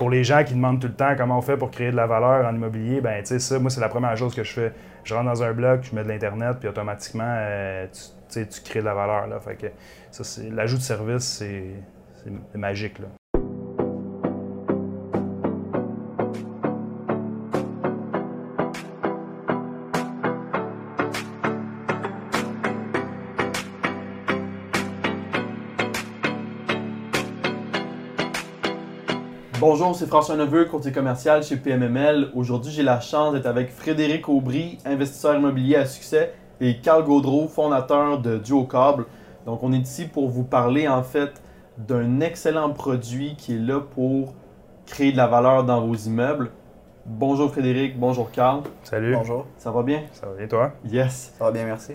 pour 0.00 0.08
les 0.08 0.24
gens 0.24 0.44
qui 0.44 0.54
demandent 0.54 0.80
tout 0.80 0.86
le 0.86 0.94
temps 0.94 1.14
comment 1.14 1.36
on 1.36 1.42
fait 1.42 1.58
pour 1.58 1.70
créer 1.70 1.90
de 1.90 1.96
la 1.96 2.06
valeur 2.06 2.46
en 2.46 2.54
immobilier, 2.54 3.02
ben 3.02 3.22
tu 3.22 3.26
sais, 3.26 3.38
ça, 3.38 3.58
moi, 3.58 3.68
c'est 3.68 3.82
la 3.82 3.90
première 3.90 4.16
chose 4.16 4.34
que 4.34 4.42
je 4.42 4.50
fais. 4.50 4.72
Je 5.04 5.12
rentre 5.12 5.26
dans 5.26 5.42
un 5.42 5.52
bloc, 5.52 5.82
je 5.82 5.94
mets 5.94 6.02
de 6.02 6.08
l'Internet, 6.08 6.56
puis 6.58 6.70
automatiquement, 6.70 7.22
euh, 7.26 7.86
tu, 8.30 8.46
tu 8.46 8.60
crées 8.62 8.80
de 8.80 8.86
la 8.86 8.94
valeur. 8.94 9.26
Là. 9.26 9.38
Fait 9.40 9.56
que 9.56 9.66
ça, 10.10 10.40
l'ajout 10.50 10.78
de 10.78 10.82
service, 10.82 11.24
c'est, 11.24 11.74
c'est 12.24 12.58
magique. 12.58 12.98
Là. 12.98 13.08
Bonjour, 29.72 29.94
c'est 29.94 30.06
François 30.06 30.34
Neveu, 30.34 30.64
courtier 30.64 30.90
commercial 30.90 31.44
chez 31.44 31.56
PMML. 31.56 32.32
Aujourd'hui, 32.34 32.72
j'ai 32.72 32.82
la 32.82 32.98
chance 32.98 33.34
d'être 33.34 33.46
avec 33.46 33.70
Frédéric 33.70 34.28
Aubry, 34.28 34.78
investisseur 34.84 35.36
immobilier 35.36 35.76
à 35.76 35.86
succès, 35.86 36.34
et 36.60 36.78
Carl 36.78 37.04
Gaudreau, 37.04 37.46
fondateur 37.46 38.18
de 38.18 38.36
Duo 38.38 38.64
Cable. 38.64 39.04
Donc, 39.46 39.62
on 39.62 39.72
est 39.72 39.78
ici 39.78 40.06
pour 40.06 40.28
vous 40.28 40.42
parler 40.42 40.88
en 40.88 41.04
fait 41.04 41.40
d'un 41.78 42.18
excellent 42.18 42.70
produit 42.70 43.36
qui 43.36 43.54
est 43.54 43.60
là 43.60 43.78
pour 43.78 44.34
créer 44.86 45.12
de 45.12 45.16
la 45.16 45.28
valeur 45.28 45.62
dans 45.62 45.86
vos 45.86 45.94
immeubles. 45.94 46.50
Bonjour 47.06 47.48
Frédéric, 47.48 47.96
bonjour 47.96 48.32
Carl. 48.32 48.62
Salut. 48.82 49.14
Bonjour. 49.14 49.46
Ça 49.56 49.70
va 49.70 49.84
bien? 49.84 50.02
Ça 50.10 50.26
va 50.26 50.34
bien, 50.34 50.48
toi? 50.48 50.72
Yes. 50.84 51.32
Ça 51.38 51.44
va 51.44 51.52
bien, 51.52 51.64
merci. 51.64 51.92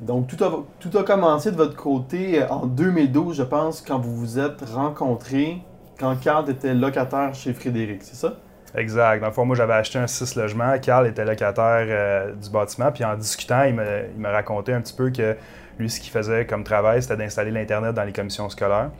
Donc, 0.00 0.28
tout 0.28 0.44
a, 0.44 0.62
tout 0.78 0.96
a 0.96 1.02
commencé 1.02 1.50
de 1.50 1.56
votre 1.56 1.74
côté 1.74 2.44
en 2.48 2.66
2012, 2.66 3.36
je 3.36 3.42
pense, 3.42 3.80
quand 3.80 3.98
vous 3.98 4.14
vous 4.14 4.38
êtes 4.38 4.60
rencontrés 4.72 5.60
quand 5.98 6.16
Carl 6.16 6.48
était 6.50 6.74
locataire 6.74 7.34
chez 7.34 7.52
Frédéric, 7.52 8.02
c'est 8.02 8.16
ça? 8.16 8.34
Exact. 8.74 9.20
Dans 9.20 9.28
le 9.28 9.32
fond, 9.32 9.44
moi, 9.46 9.56
j'avais 9.56 9.72
acheté 9.72 9.98
un 9.98 10.06
6 10.06 10.36
logements. 10.36 10.78
Carl 10.78 11.06
était 11.06 11.24
locataire 11.24 11.86
euh, 11.88 12.32
du 12.34 12.50
bâtiment. 12.50 12.92
Puis 12.92 13.04
en 13.04 13.16
discutant, 13.16 13.62
il 13.64 13.74
me, 13.74 14.28
racontait 14.28 14.74
un 14.74 14.82
petit 14.82 14.92
peu 14.92 15.10
que 15.10 15.36
lui, 15.78 15.88
ce 15.88 16.00
qu'il 16.00 16.10
faisait 16.10 16.46
comme 16.46 16.64
travail, 16.64 17.02
c'était 17.02 17.16
d'installer 17.16 17.50
l'Internet 17.50 17.94
dans 17.94 18.04
les 18.04 18.12
commissions 18.12 18.48
scolaires. 18.50 18.90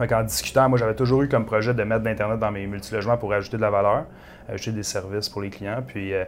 Donc, 0.00 0.10
en 0.12 0.22
discutant, 0.22 0.68
moi, 0.68 0.78
j'avais 0.78 0.94
toujours 0.94 1.22
eu 1.22 1.28
comme 1.28 1.44
projet 1.44 1.74
de 1.74 1.82
mettre 1.84 2.04
l'Internet 2.04 2.38
dans 2.38 2.50
mes 2.50 2.66
multilogements 2.66 3.16
pour 3.16 3.32
ajouter 3.32 3.56
de 3.56 3.62
la 3.62 3.70
valeur, 3.70 4.06
ajouter 4.48 4.72
des 4.72 4.82
services 4.82 5.28
pour 5.28 5.42
les 5.42 5.50
clients. 5.50 5.82
Puis 5.86 6.14
euh, 6.14 6.24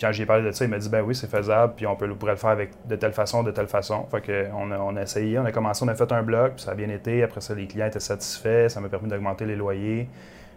quand 0.00 0.12
j'ai 0.12 0.26
parlé 0.26 0.44
de 0.44 0.52
ça, 0.52 0.64
il 0.64 0.70
m'a 0.70 0.78
dit 0.78 0.88
ben 0.88 1.02
oui, 1.02 1.14
c'est 1.14 1.30
faisable, 1.30 1.74
puis 1.76 1.86
on, 1.86 1.96
peut, 1.96 2.08
pourrait 2.14 2.32
le 2.32 2.38
faire 2.38 2.50
avec 2.50 2.70
de 2.86 2.96
telle 2.96 3.12
façon, 3.12 3.42
de 3.42 3.50
telle 3.50 3.68
façon. 3.68 4.06
Fait 4.10 4.20
que 4.20 4.46
on 4.54 4.70
a, 4.70 4.78
on 4.78 4.96
a 4.96 5.02
essayé, 5.02 5.38
on 5.38 5.44
a 5.44 5.52
commencé, 5.52 5.84
on 5.84 5.88
a 5.88 5.94
fait 5.94 6.10
un 6.12 6.22
blog, 6.22 6.52
puis 6.54 6.62
ça 6.62 6.72
a 6.72 6.74
bien 6.74 6.88
été. 6.88 7.22
Après 7.22 7.40
ça, 7.40 7.54
les 7.54 7.66
clients 7.66 7.86
étaient 7.86 8.00
satisfaits, 8.00 8.68
ça 8.68 8.80
m'a 8.80 8.88
permis 8.88 9.08
d'augmenter 9.08 9.44
les 9.44 9.56
loyers. 9.56 10.08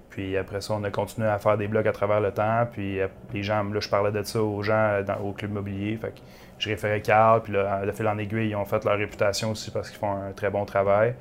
Puis 0.10 0.38
après 0.38 0.62
ça, 0.62 0.74
on 0.74 0.84
a 0.86 0.92
continué 0.92 1.28
à 1.28 1.38
faire 1.40 1.58
des 1.58 1.68
blogs 1.68 1.88
à 1.88 1.92
travers 1.92 2.22
le 2.22 2.32
temps. 2.32 2.66
Puis 2.72 3.02
euh, 3.02 3.08
les 3.34 3.44
gens, 3.44 3.64
là, 3.66 3.80
je 3.82 3.90
parlais 3.90 4.14
de 4.14 4.24
ça 4.24 4.42
aux 4.42 4.64
gens 4.64 5.02
dans, 5.06 5.18
au 5.18 5.34
club 5.34 5.52
immobilier. 5.52 5.98
Fait 5.98 6.12
que 6.12 6.20
je 6.58 6.70
référais 6.70 7.02
Carl, 7.02 7.42
puis 7.42 7.52
là, 7.52 7.86
de 7.86 7.92
fil 7.92 8.08
en 8.08 8.18
aiguille, 8.18 8.50
ils 8.50 8.56
ont 8.56 8.64
fait 8.64 8.86
leur 8.86 8.98
réputation 8.98 9.52
aussi 9.52 9.72
parce 9.72 9.90
qu'ils 9.90 10.00
font 10.00 10.14
un 10.14 10.32
très 10.32 10.50
bon 10.50 10.64
travail. 10.64 11.16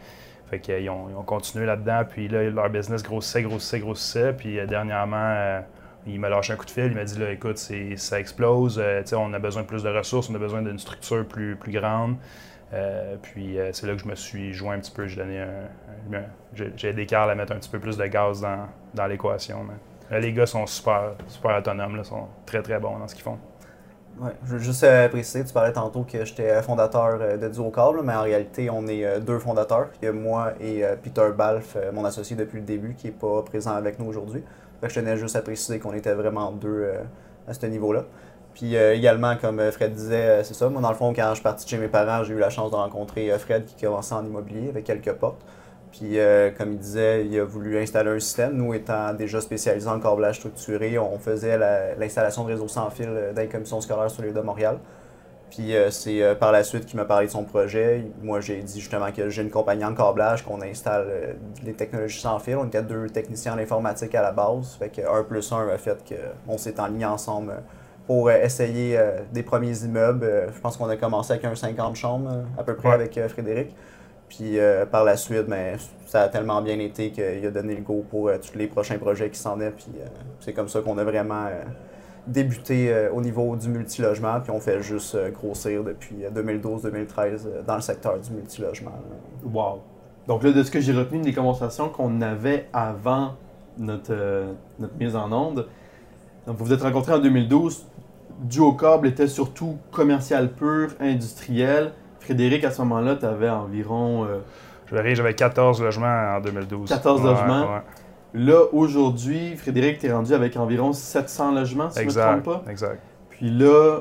Fait 0.49 0.61
qu'ils 0.61 0.89
ont, 0.91 1.09
ils 1.11 1.17
ont 1.17 1.25
continué 1.25 1.67
là-dedans. 1.67 2.03
Puis 2.09 2.29
là, 2.29 2.49
leur 2.51 2.71
business 2.71 3.03
grossissait, 3.03 3.43
grossissait, 3.43 3.81
grossissait. 3.81 4.33
Puis 4.33 4.61
euh, 4.61 4.67
dernièrement, 4.67 5.17
euh, 5.17 5.61
il 6.07 6.21
m'a 6.21 6.29
lâché 6.29 6.53
un 6.53 6.57
coup 6.57 6.67
de 6.67 6.71
fil, 6.71 6.87
il 6.87 6.95
m'a 6.95 7.05
dit 7.05 7.23
écoute, 7.23 7.59
ça 7.97 8.21
explose, 8.21 8.79
euh, 8.79 9.03
on 9.13 9.33
a 9.33 9.39
besoin 9.39 9.63
de 9.63 9.67
plus 9.67 9.83
de 9.83 9.89
ressources, 9.89 10.29
on 10.31 10.35
a 10.35 10.39
besoin 10.39 10.63
d'une 10.63 10.79
structure 10.79 11.27
plus, 11.27 11.57
plus 11.57 11.73
grande. 11.73 12.17
Euh, 12.73 13.17
puis 13.23 13.59
euh, 13.59 13.71
c'est 13.73 13.87
là 13.87 13.95
que 13.95 14.01
je 14.01 14.09
me 14.09 14.15
suis 14.15 14.53
joint 14.53 14.75
un 14.75 14.81
petit 14.81 14.91
peu, 14.91 15.07
j'ai 15.07 15.17
donné 15.17 15.41
un, 15.41 16.23
j'ai 16.55 16.89
aidé 16.89 17.07
Carl 17.07 17.31
à 17.31 17.35
mettre 17.35 17.53
un 17.53 17.57
petit 17.57 17.69
peu 17.69 17.79
plus 17.79 17.97
de 17.97 18.07
gaz 18.07 18.41
dans, 18.41 18.67
dans 18.95 19.07
l'équation. 19.07 19.67
les 20.11 20.33
gars 20.33 20.47
sont 20.47 20.67
super, 20.67 21.13
super 21.29 21.59
autonomes, 21.59 21.97
là, 21.97 22.05
sont 22.05 22.27
très 22.47 22.63
très 22.63 22.79
bons 22.79 22.99
dans 22.99 23.09
ce 23.09 23.15
qu'ils 23.15 23.25
font. 23.25 23.39
Ouais, 24.19 24.31
je 24.45 24.53
veux 24.53 24.59
juste 24.61 24.87
préciser, 25.11 25.45
tu 25.45 25.53
parlais 25.53 25.73
tantôt 25.73 26.05
que 26.05 26.25
j'étais 26.25 26.63
fondateur 26.63 27.19
de 27.37 27.49
Duo 27.49 27.71
Cable, 27.71 28.01
mais 28.05 28.15
en 28.15 28.23
réalité, 28.23 28.71
on 28.71 28.87
est 28.87 29.21
deux 29.21 29.41
fondateurs. 29.41 29.89
Il 30.01 30.05
y 30.05 30.09
a 30.09 30.13
moi 30.13 30.53
et 30.61 30.85
Peter 31.03 31.31
Balf, 31.37 31.77
mon 31.93 32.05
associé 32.05 32.37
depuis 32.37 32.61
le 32.61 32.65
début, 32.65 32.95
qui 32.95 33.09
n'est 33.09 33.13
pas 33.13 33.43
présent 33.43 33.75
avec 33.75 33.99
nous 33.99 34.07
aujourd'hui 34.07 34.45
je 34.89 34.95
tenais 34.95 35.17
juste 35.17 35.37
à 35.37 35.43
préciser 35.43 35.79
qu'on 35.79 35.93
était 35.95 36.15
vraiment 36.15 36.53
deux 36.53 36.69
euh, 36.69 37.03
à 37.49 37.55
ce 37.55 37.67
niveau-là. 37.67 38.05
Puis 38.55 38.77
euh, 38.77 38.95
également, 38.95 39.37
comme 39.37 39.59
euh, 39.61 39.73
Fred 39.73 39.93
disait, 39.95 40.45
c'est 40.45 40.55
ça. 40.55 40.69
Moi, 40.69 40.81
dans 40.81 40.91
le 40.91 40.95
fond, 40.95 41.13
quand 41.15 41.29
je 41.31 41.35
suis 41.35 41.43
parti 41.43 41.69
chez 41.69 41.79
mes 41.79 41.89
parents, 41.89 42.25
j'ai 42.25 42.35
eu 42.35 42.39
la 42.39 42.51
chance 42.51 42.71
de 42.71 42.77
rencontrer 42.77 43.31
Fred 43.39 43.65
qui 43.65 43.85
commençait 43.85 44.15
en 44.15 44.25
immobilier 44.25 44.69
avec 44.69 44.85
quelques 44.85 45.13
portes. 45.13 45.43
Puis, 45.93 46.19
comme 46.59 46.73
il 46.73 46.79
disait, 46.79 47.25
il 47.25 47.39
a 47.39 47.45
voulu 47.45 47.79
installer 47.79 48.11
un 48.11 48.19
système. 48.19 48.57
Nous, 48.57 48.75
étant 48.75 49.15
déjà 49.15 49.41
spécialisés 49.41 49.89
en 49.89 50.01
câblage 50.01 50.39
structuré, 50.39 50.99
on 50.99 51.21
faisait 51.21 51.57
l'installation 51.97 52.43
de 52.43 52.49
réseaux 52.49 52.67
sans 52.67 52.91
fil 52.91 53.07
dans 53.33 53.41
les 53.41 53.47
commissions 53.47 53.81
scolaires 53.81 54.11
sur 54.11 54.25
l'île 54.25 54.35
de 54.35 54.41
Montréal. 54.41 54.79
Puis 55.55 55.77
euh, 55.77 55.91
c'est 55.91 56.21
euh, 56.21 56.35
par 56.35 56.51
la 56.51 56.65
suite 56.65 56.85
qu'il 56.85 56.97
m'a 56.97 57.05
parlé 57.05 57.27
de 57.27 57.31
son 57.31 57.45
projet. 57.45 58.07
Moi, 58.23 58.41
j'ai 58.41 58.61
dit 58.61 58.81
justement 58.81 59.13
que 59.13 59.29
j'ai 59.29 59.43
une 59.43 59.51
compagnie 59.51 59.85
en 59.85 59.95
câblage, 59.95 60.45
qu'on 60.45 60.61
installe 60.63 61.07
euh, 61.09 61.33
des 61.63 61.75
technologies 61.75 62.21
sans 62.21 62.41
fil. 62.41 62.57
On 62.57 62.67
était 62.67 62.83
deux 62.83 63.09
techniciens 63.09 63.55
en 63.55 63.59
informatique 63.59 64.17
à 64.17 64.23
la 64.23 64.33
base. 64.33 64.75
Fait 64.81 64.89
que 64.89 65.03
1 65.03 65.23
plus 65.23 65.53
1 65.53 65.69
a 65.69 65.79
fait 65.79 65.97
qu'on 66.47 66.59
s'est 66.59 66.81
en 66.81 66.89
ligne 66.89 67.07
ensemble 67.07 67.63
pour 68.09 68.31
essayer 68.31 69.01
des 69.33 69.43
premiers 69.43 69.79
immeubles. 69.79 70.51
je 70.55 70.61
pense 70.61 70.77
qu'on 70.77 70.91
a 70.91 70.97
commencé 70.97 71.33
avec 71.33 71.45
un 71.47 71.55
50 71.55 71.97
chambres 71.97 72.45
à 72.59 72.63
peu 72.63 72.77
près 72.77 72.93
avec 72.93 73.19
Frédéric. 73.29 73.75
Puis 74.29 74.59
par 74.93 75.05
la 75.05 75.17
suite, 75.17 75.47
ben, 75.47 75.79
ça 76.05 76.25
a 76.25 76.29
tellement 76.29 76.61
bien 76.61 76.79
été 76.81 77.13
qu'il 77.13 77.47
a 77.47 77.51
donné 77.51 77.75
le 77.75 77.81
go 77.81 78.05
pour 78.11 78.31
tous 78.33 78.59
les 78.59 78.67
prochains 78.67 78.99
projets 78.99 79.31
qui 79.31 79.39
s'en 79.39 79.59
est. 79.59 79.71
Puis 79.71 79.87
c'est 80.41 80.53
comme 80.53 80.69
ça 80.69 80.83
qu'on 80.83 80.99
a 80.99 81.05
vraiment 81.05 81.47
débuté 82.27 82.93
euh, 82.93 83.11
au 83.13 83.21
niveau 83.21 83.55
du 83.57 83.69
multilogement, 83.69 84.41
puis 84.41 84.51
on 84.51 84.61
fait 84.61 84.83
juste 84.83 85.15
euh, 85.15 85.31
grossir 85.31 85.85
depuis 85.85 86.17
2012-2013 86.35 87.47
euh, 87.47 87.63
dans 87.67 87.75
le 87.77 87.81
secteur 87.81 88.19
du 88.19 88.31
multilogement. 88.31 88.93
Wow! 89.45 89.83
Donc 90.27 90.43
là, 90.43 90.53
de 90.53 90.63
ce 90.63 90.71
que 90.71 90.81
j'ai 90.81 90.93
retenu 90.93 91.21
des 91.21 91.35
conversations 91.35 91.89
qu'on 91.91 92.23
avait 92.23 92.69
avant 92.73 93.35
notre, 93.77 94.55
notre 94.79 94.97
mise 94.97 95.17
en 95.17 95.31
onde, 95.33 95.67
donc 96.47 96.57
vous 96.57 96.65
vous 96.65 96.73
êtes 96.73 96.83
rencontrés 96.83 97.15
en 97.15 97.19
2012. 97.19 97.87
Duo 98.41 98.73
Câble 98.73 99.09
était 99.09 99.27
surtout 99.27 99.79
commercial 99.91 100.53
pur, 100.53 100.91
industriel. 101.01 101.93
Frédéric, 102.21 102.65
à 102.65 102.71
ce 102.71 102.83
moment-là, 102.83 103.17
tu 103.17 103.27
avais 103.27 103.49
environ. 103.49 104.27
J'avais 104.91 105.35
14 105.35 105.83
logements 105.83 106.37
en 106.37 106.41
2012. 106.41 106.89
14 106.89 107.23
logements. 107.23 107.81
Là, 108.35 108.65
aujourd'hui, 108.73 109.55
Frédéric, 109.57 110.01
tu 110.01 110.07
es 110.07 110.13
rendu 110.13 110.35
avec 110.35 110.57
environ 110.57 110.93
700 110.93 111.53
logements, 111.53 111.89
si 111.91 112.01
je 112.01 112.05
ne 112.05 112.09
me 112.09 112.21
trompe 112.21 112.43
pas. 112.43 112.65
Exact. 112.69 113.01
Puis 113.31 113.49
là, 113.49 114.01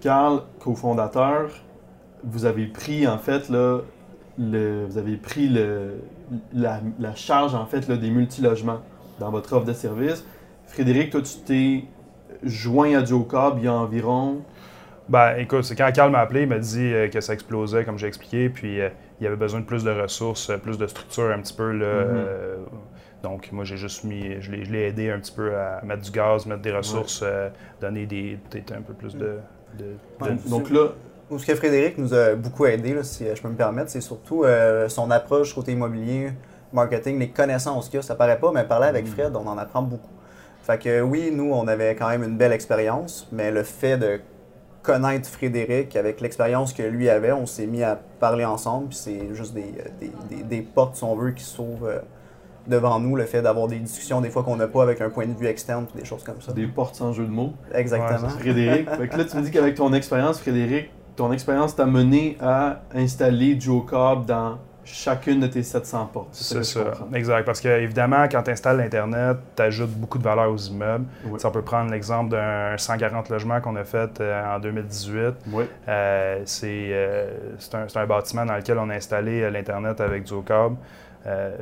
Carl, 0.00 0.42
cofondateur, 0.58 1.50
vous 2.24 2.46
avez 2.46 2.66
pris 2.66 3.06
en 3.06 3.18
fait 3.18 3.48
là, 3.48 3.78
le, 4.38 4.86
vous 4.86 4.98
avez 4.98 5.16
pris 5.16 5.48
le, 5.48 6.00
la, 6.52 6.80
charge 7.14 7.54
en 7.54 7.66
fait 7.66 7.86
là, 7.86 7.96
des 7.96 8.10
multilogements 8.10 8.80
dans 9.20 9.30
votre 9.30 9.52
offre 9.52 9.66
de 9.66 9.72
service. 9.72 10.24
Frédéric, 10.66 11.10
toi, 11.10 11.22
tu 11.22 11.38
t'es 11.44 11.84
joint 12.42 12.98
à 12.98 13.02
Duocab 13.02 13.58
il 13.58 13.64
y 13.64 13.68
a 13.68 13.72
environ. 13.72 14.42
Ben, 15.08 15.36
écoute, 15.38 15.64
c'est 15.64 15.76
quand 15.76 15.90
Carl 15.92 16.10
m'a 16.10 16.20
appelé, 16.20 16.42
il 16.42 16.48
m'a 16.48 16.58
dit 16.58 16.92
euh, 16.92 17.08
que 17.08 17.20
ça 17.20 17.34
explosait, 17.34 17.84
comme 17.84 17.98
j'ai 17.98 18.06
expliqué, 18.06 18.48
puis 18.48 18.80
euh, 18.80 18.88
il 19.20 19.24
y 19.24 19.26
avait 19.26 19.36
besoin 19.36 19.60
de 19.60 19.64
plus 19.64 19.82
de 19.82 19.90
ressources, 19.90 20.52
plus 20.62 20.78
de 20.78 20.86
structure 20.86 21.30
un 21.32 21.40
petit 21.40 21.52
peu. 21.52 21.72
Là, 21.72 21.86
mm-hmm. 21.86 22.08
euh, 22.14 22.56
donc, 23.22 23.52
moi, 23.52 23.64
j'ai 23.64 23.76
juste 23.76 24.04
mis, 24.04 24.40
je 24.40 24.50
l'ai 24.50 24.86
aidé 24.86 25.10
un 25.10 25.18
petit 25.18 25.32
peu 25.32 25.54
à 25.56 25.82
mettre 25.84 26.02
du 26.02 26.10
gaz, 26.10 26.46
mettre 26.46 26.62
des 26.62 26.72
ressources, 26.72 27.20
euh, 27.22 27.50
donner 27.80 28.06
des, 28.06 28.38
peut-être 28.48 28.72
un 28.72 28.82
peu 28.82 28.94
plus 28.94 29.16
de. 29.16 29.38
donc 30.48 30.70
là. 30.70 30.88
Ce 31.38 31.46
que 31.46 31.54
Frédéric 31.54 31.96
nous 31.96 32.12
a 32.12 32.34
beaucoup 32.34 32.66
aidé, 32.66 32.96
si 33.04 33.24
je 33.24 33.40
peux 33.40 33.48
me 33.48 33.54
permettre, 33.54 33.88
c'est 33.88 34.00
surtout 34.00 34.42
euh, 34.42 34.88
son 34.88 35.12
approche 35.12 35.54
côté 35.54 35.70
immobilier, 35.70 36.32
marketing, 36.72 37.20
les 37.20 37.28
connaissances 37.28 37.88
qu'il 37.88 38.00
a. 38.00 38.02
Ça 38.02 38.16
paraît 38.16 38.40
pas, 38.40 38.50
mais 38.50 38.64
parler 38.64 38.88
avec 38.88 39.06
mm. 39.06 39.10
Fred, 39.10 39.36
on 39.36 39.46
en 39.46 39.56
apprend 39.56 39.82
beaucoup. 39.82 40.10
Fait 40.62 40.78
que 40.78 41.00
oui, 41.00 41.30
nous, 41.32 41.52
on 41.52 41.68
avait 41.68 41.94
quand 41.94 42.08
même 42.08 42.24
une 42.24 42.36
belle 42.36 42.52
expérience, 42.52 43.28
mais 43.30 43.52
le 43.52 43.62
fait 43.62 43.96
de 43.96 44.20
connaître 44.82 45.28
Frédéric 45.28 45.94
avec 45.94 46.20
l'expérience 46.20 46.72
que 46.72 46.82
lui 46.82 47.08
avait, 47.08 47.32
on 47.32 47.46
s'est 47.46 47.66
mis 47.66 47.84
à 47.84 48.00
parler 48.18 48.44
ensemble, 48.44 48.88
puis 48.88 48.96
c'est 48.96 49.34
juste 49.34 49.54
des, 49.54 49.72
des, 50.00 50.42
des, 50.42 50.62
portes, 50.62 50.96
si 50.96 51.04
on 51.04 51.14
veut, 51.14 51.30
qui 51.30 51.44
s'ouvrent 51.44 51.86
euh, 51.86 51.98
devant 52.66 53.00
nous, 53.00 53.16
le 53.16 53.24
fait 53.24 53.42
d'avoir 53.42 53.68
des 53.68 53.78
discussions 53.78 54.20
des 54.20 54.30
fois 54.30 54.42
qu'on 54.42 54.56
n'a 54.56 54.68
pas 54.68 54.82
avec 54.82 55.00
un 55.00 55.10
point 55.10 55.26
de 55.26 55.32
vue 55.32 55.46
externe, 55.46 55.86
des 55.94 56.04
choses 56.04 56.24
comme 56.24 56.40
ça. 56.40 56.52
Des 56.52 56.66
portes 56.66 56.94
sans 56.94 57.12
jeu 57.12 57.24
de 57.24 57.30
mots. 57.30 57.52
Exactement. 57.74 58.28
Frédéric, 58.28 58.86
là 59.16 59.24
tu 59.24 59.36
me 59.36 59.42
dis 59.42 59.50
qu'avec 59.50 59.74
ton 59.74 59.92
expérience, 59.92 60.40
Frédéric, 60.40 60.90
ton 61.16 61.32
expérience 61.32 61.76
t'a 61.76 61.86
mené 61.86 62.36
à 62.40 62.80
installer 62.94 63.54
Duocorp 63.54 64.24
dans 64.24 64.58
chacune 64.84 65.40
de 65.40 65.46
tes 65.46 65.62
700 65.62 66.10
portes. 66.12 66.28
C'est 66.32 66.64
ça, 66.64 66.92
exact. 67.14 67.44
Parce 67.44 67.60
que 67.60 67.68
évidemment, 67.68 68.26
quand 68.30 68.42
tu 68.42 68.50
installes 68.50 68.78
l'Internet, 68.78 69.36
tu 69.56 69.62
ajoutes 69.62 69.90
beaucoup 69.90 70.18
de 70.18 70.24
valeur 70.24 70.50
aux 70.50 70.56
immeubles. 70.56 71.04
on 71.24 71.50
peut 71.50 71.62
prendre 71.62 71.90
l'exemple 71.90 72.30
d'un 72.30 72.76
140 72.76 73.28
logements 73.28 73.60
qu'on 73.60 73.76
a 73.76 73.84
fait 73.84 74.20
euh, 74.20 74.56
en 74.56 74.58
2018. 74.58 75.34
Oui. 75.52 75.64
Euh, 75.88 76.42
c'est 76.44 76.88
euh, 76.90 77.30
un, 77.72 78.00
un, 78.00 78.06
bâtiment 78.06 78.44
dans 78.44 78.56
lequel 78.56 78.78
on 78.78 78.90
a 78.90 78.94
installé 78.94 79.50
l'Internet 79.50 80.00
avec 80.00 80.24
Duocab. 80.24 80.76
Euh, 81.26 81.54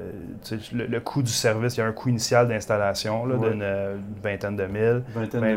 le, 0.72 0.86
le 0.86 1.00
coût 1.00 1.22
du 1.22 1.32
service, 1.32 1.76
il 1.76 1.80
y 1.80 1.82
a 1.82 1.86
un 1.86 1.92
coût 1.92 2.08
initial 2.08 2.46
d'installation 2.48 3.24
Ouais. 3.24 3.50
d'une 3.50 3.62
euh, 3.62 3.96
vingtaine 4.22 4.54
de 4.56 4.66
mille, 4.66 5.02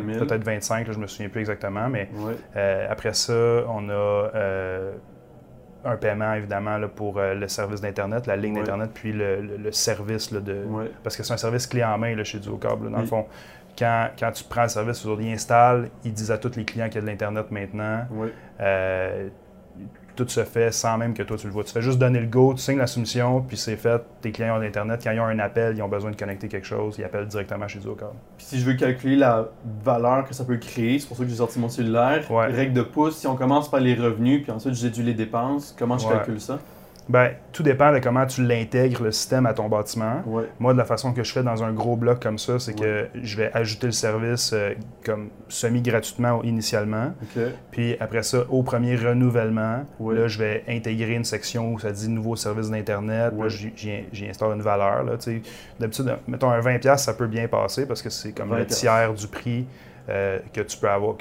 mille. 0.03 0.17
peut-être 0.17 0.43
25, 0.43 0.87
là, 0.87 0.93
je 0.93 0.99
me 0.99 1.07
souviens 1.07 1.29
plus 1.29 1.41
exactement, 1.41 1.87
mais 1.89 2.09
Ouais. 2.15 2.33
euh, 2.55 2.87
après 2.89 3.13
ça, 3.13 3.33
on 3.69 3.89
a 3.89 4.29
un 5.83 5.97
paiement 5.97 6.33
évidemment 6.33 6.77
là, 6.77 6.87
pour 6.87 7.19
le 7.19 7.47
service 7.47 7.81
d'Internet, 7.81 8.27
la 8.27 8.35
ligne 8.35 8.53
Ouais. 8.53 8.59
d'Internet, 8.61 8.91
puis 8.93 9.11
le, 9.13 9.41
le- 9.41 9.57
le 9.57 9.71
service 9.71 10.31
là, 10.31 10.39
de. 10.39 10.65
Parce 11.03 11.15
que 11.17 11.23
c'est 11.23 11.33
un 11.33 11.37
service 11.37 11.67
clé 11.67 11.83
en 11.83 11.97
main 11.97 12.15
là, 12.15 12.23
chez 12.23 12.39
Duocable. 12.39 12.89
Dans 12.91 12.99
le 12.99 13.05
fond, 13.07 13.25
quand, 13.77 14.09
quand 14.19 14.31
tu 14.31 14.43
prends 14.43 14.63
le 14.63 14.67
service, 14.69 15.03
ils 15.19 15.31
installent, 15.33 15.89
ils 16.03 16.13
disent 16.13 16.29
à 16.31 16.37
tous 16.37 16.55
les 16.55 16.65
clients 16.65 16.85
qu'il 16.87 16.95
y 16.95 16.97
a 16.99 17.01
de 17.01 17.07
l'Internet 17.07 17.49
maintenant. 17.51 18.05
Tout 20.15 20.27
se 20.27 20.43
fait 20.43 20.71
sans 20.73 20.97
même 20.97 21.13
que 21.13 21.23
toi 21.23 21.37
tu 21.37 21.47
le 21.47 21.53
vois. 21.53 21.63
Tu 21.63 21.71
fais 21.71 21.81
juste 21.81 21.97
donner 21.99 22.19
le 22.19 22.27
go, 22.27 22.53
tu 22.53 22.61
signes 22.61 22.77
la 22.77 22.87
soumission, 22.87 23.41
puis 23.41 23.57
c'est 23.57 23.75
fait. 23.77 24.01
Tes 24.21 24.31
clients 24.31 24.55
ont 24.57 24.59
l'Internet. 24.59 25.01
Quand 25.03 25.11
ils 25.11 25.19
ont 25.19 25.25
un 25.25 25.39
appel, 25.39 25.75
ils 25.77 25.81
ont 25.81 25.87
besoin 25.87 26.11
de 26.11 26.15
connecter 26.15 26.47
quelque 26.47 26.67
chose, 26.67 26.95
ils 26.99 27.03
appellent 27.03 27.27
directement 27.27 27.67
chez 27.67 27.79
Duocable. 27.79 28.11
Puis 28.37 28.45
si 28.45 28.59
je 28.59 28.65
veux 28.65 28.73
calculer 28.73 29.15
la 29.15 29.49
valeur 29.83 30.27
que 30.27 30.33
ça 30.33 30.43
peut 30.43 30.57
créer, 30.57 30.99
c'est 30.99 31.07
pour 31.07 31.17
ça 31.17 31.23
que 31.23 31.29
j'ai 31.29 31.35
sorti 31.37 31.59
mon 31.59 31.69
cellulaire. 31.69 32.29
Ouais. 32.31 32.47
Règle 32.47 32.73
de 32.73 32.81
pouce, 32.81 33.17
si 33.17 33.27
on 33.27 33.35
commence 33.35 33.69
par 33.71 33.79
les 33.79 33.95
revenus, 33.95 34.43
puis 34.43 34.51
ensuite 34.51 34.73
je 34.75 34.81
déduis 34.81 35.03
les 35.03 35.13
dépenses, 35.13 35.75
comment 35.77 35.97
je 35.97 36.05
Ouais. 36.07 36.13
calcule 36.13 36.41
ça? 36.41 36.59
Ben, 37.09 37.31
tout 37.51 37.63
dépend 37.63 37.91
de 37.91 37.99
comment 37.99 38.25
tu 38.25 38.43
l'intègres, 38.45 39.03
le 39.03 39.11
système, 39.11 39.45
à 39.45 39.53
ton 39.53 39.67
bâtiment. 39.67 40.21
Ouais. 40.25 40.43
Moi, 40.59 40.71
de 40.71 40.77
la 40.77 40.85
façon 40.85 41.11
que 41.13 41.23
je 41.23 41.31
fais 41.33 41.43
dans 41.43 41.61
un 41.63 41.73
gros 41.73 41.97
bloc 41.97 42.21
comme 42.21 42.37
ça, 42.37 42.57
c'est 42.59 42.73
que 42.73 43.07
je 43.21 43.35
vais 43.37 43.51
ajouter 43.53 43.87
le 43.87 43.91
service 43.91 44.51
euh, 44.53 44.73
comme 45.03 45.29
semi-gratuitement 45.49 46.41
initialement. 46.43 47.13
Puis 47.71 47.95
après 47.99 48.23
ça, 48.23 48.43
au 48.49 48.63
premier 48.63 48.95
renouvellement, 48.95 49.83
Ouais. 49.99 50.15
là, 50.15 50.27
je 50.27 50.37
vais 50.39 50.63
intégrer 50.69 51.15
une 51.15 51.25
section 51.25 51.73
où 51.73 51.79
ça 51.79 51.91
dit 51.91 52.07
nouveau 52.07 52.35
service 52.35 52.69
d'Internet. 52.69 53.33
Là, 53.37 53.47
j'y- 53.49 54.27
installe 54.29 54.53
une 54.55 54.61
valeur. 54.61 55.03
D'habitude, 55.79 56.15
mettons 56.27 56.49
un 56.51 56.59
20$, 56.61 56.97
ça 56.97 57.13
peut 57.13 57.27
bien 57.27 57.47
passer 57.47 57.85
parce 57.85 58.01
que 58.01 58.09
c'est 58.09 58.31
comme 58.31 58.51
le 58.55 58.63
20$. 58.63 58.67
tiers 58.67 59.13
du 59.13 59.27
prix 59.27 59.65
euh, 60.09 60.39
que 60.53 60.61
tu 60.61 60.77
peux 60.77 60.89
avoir 60.89 61.15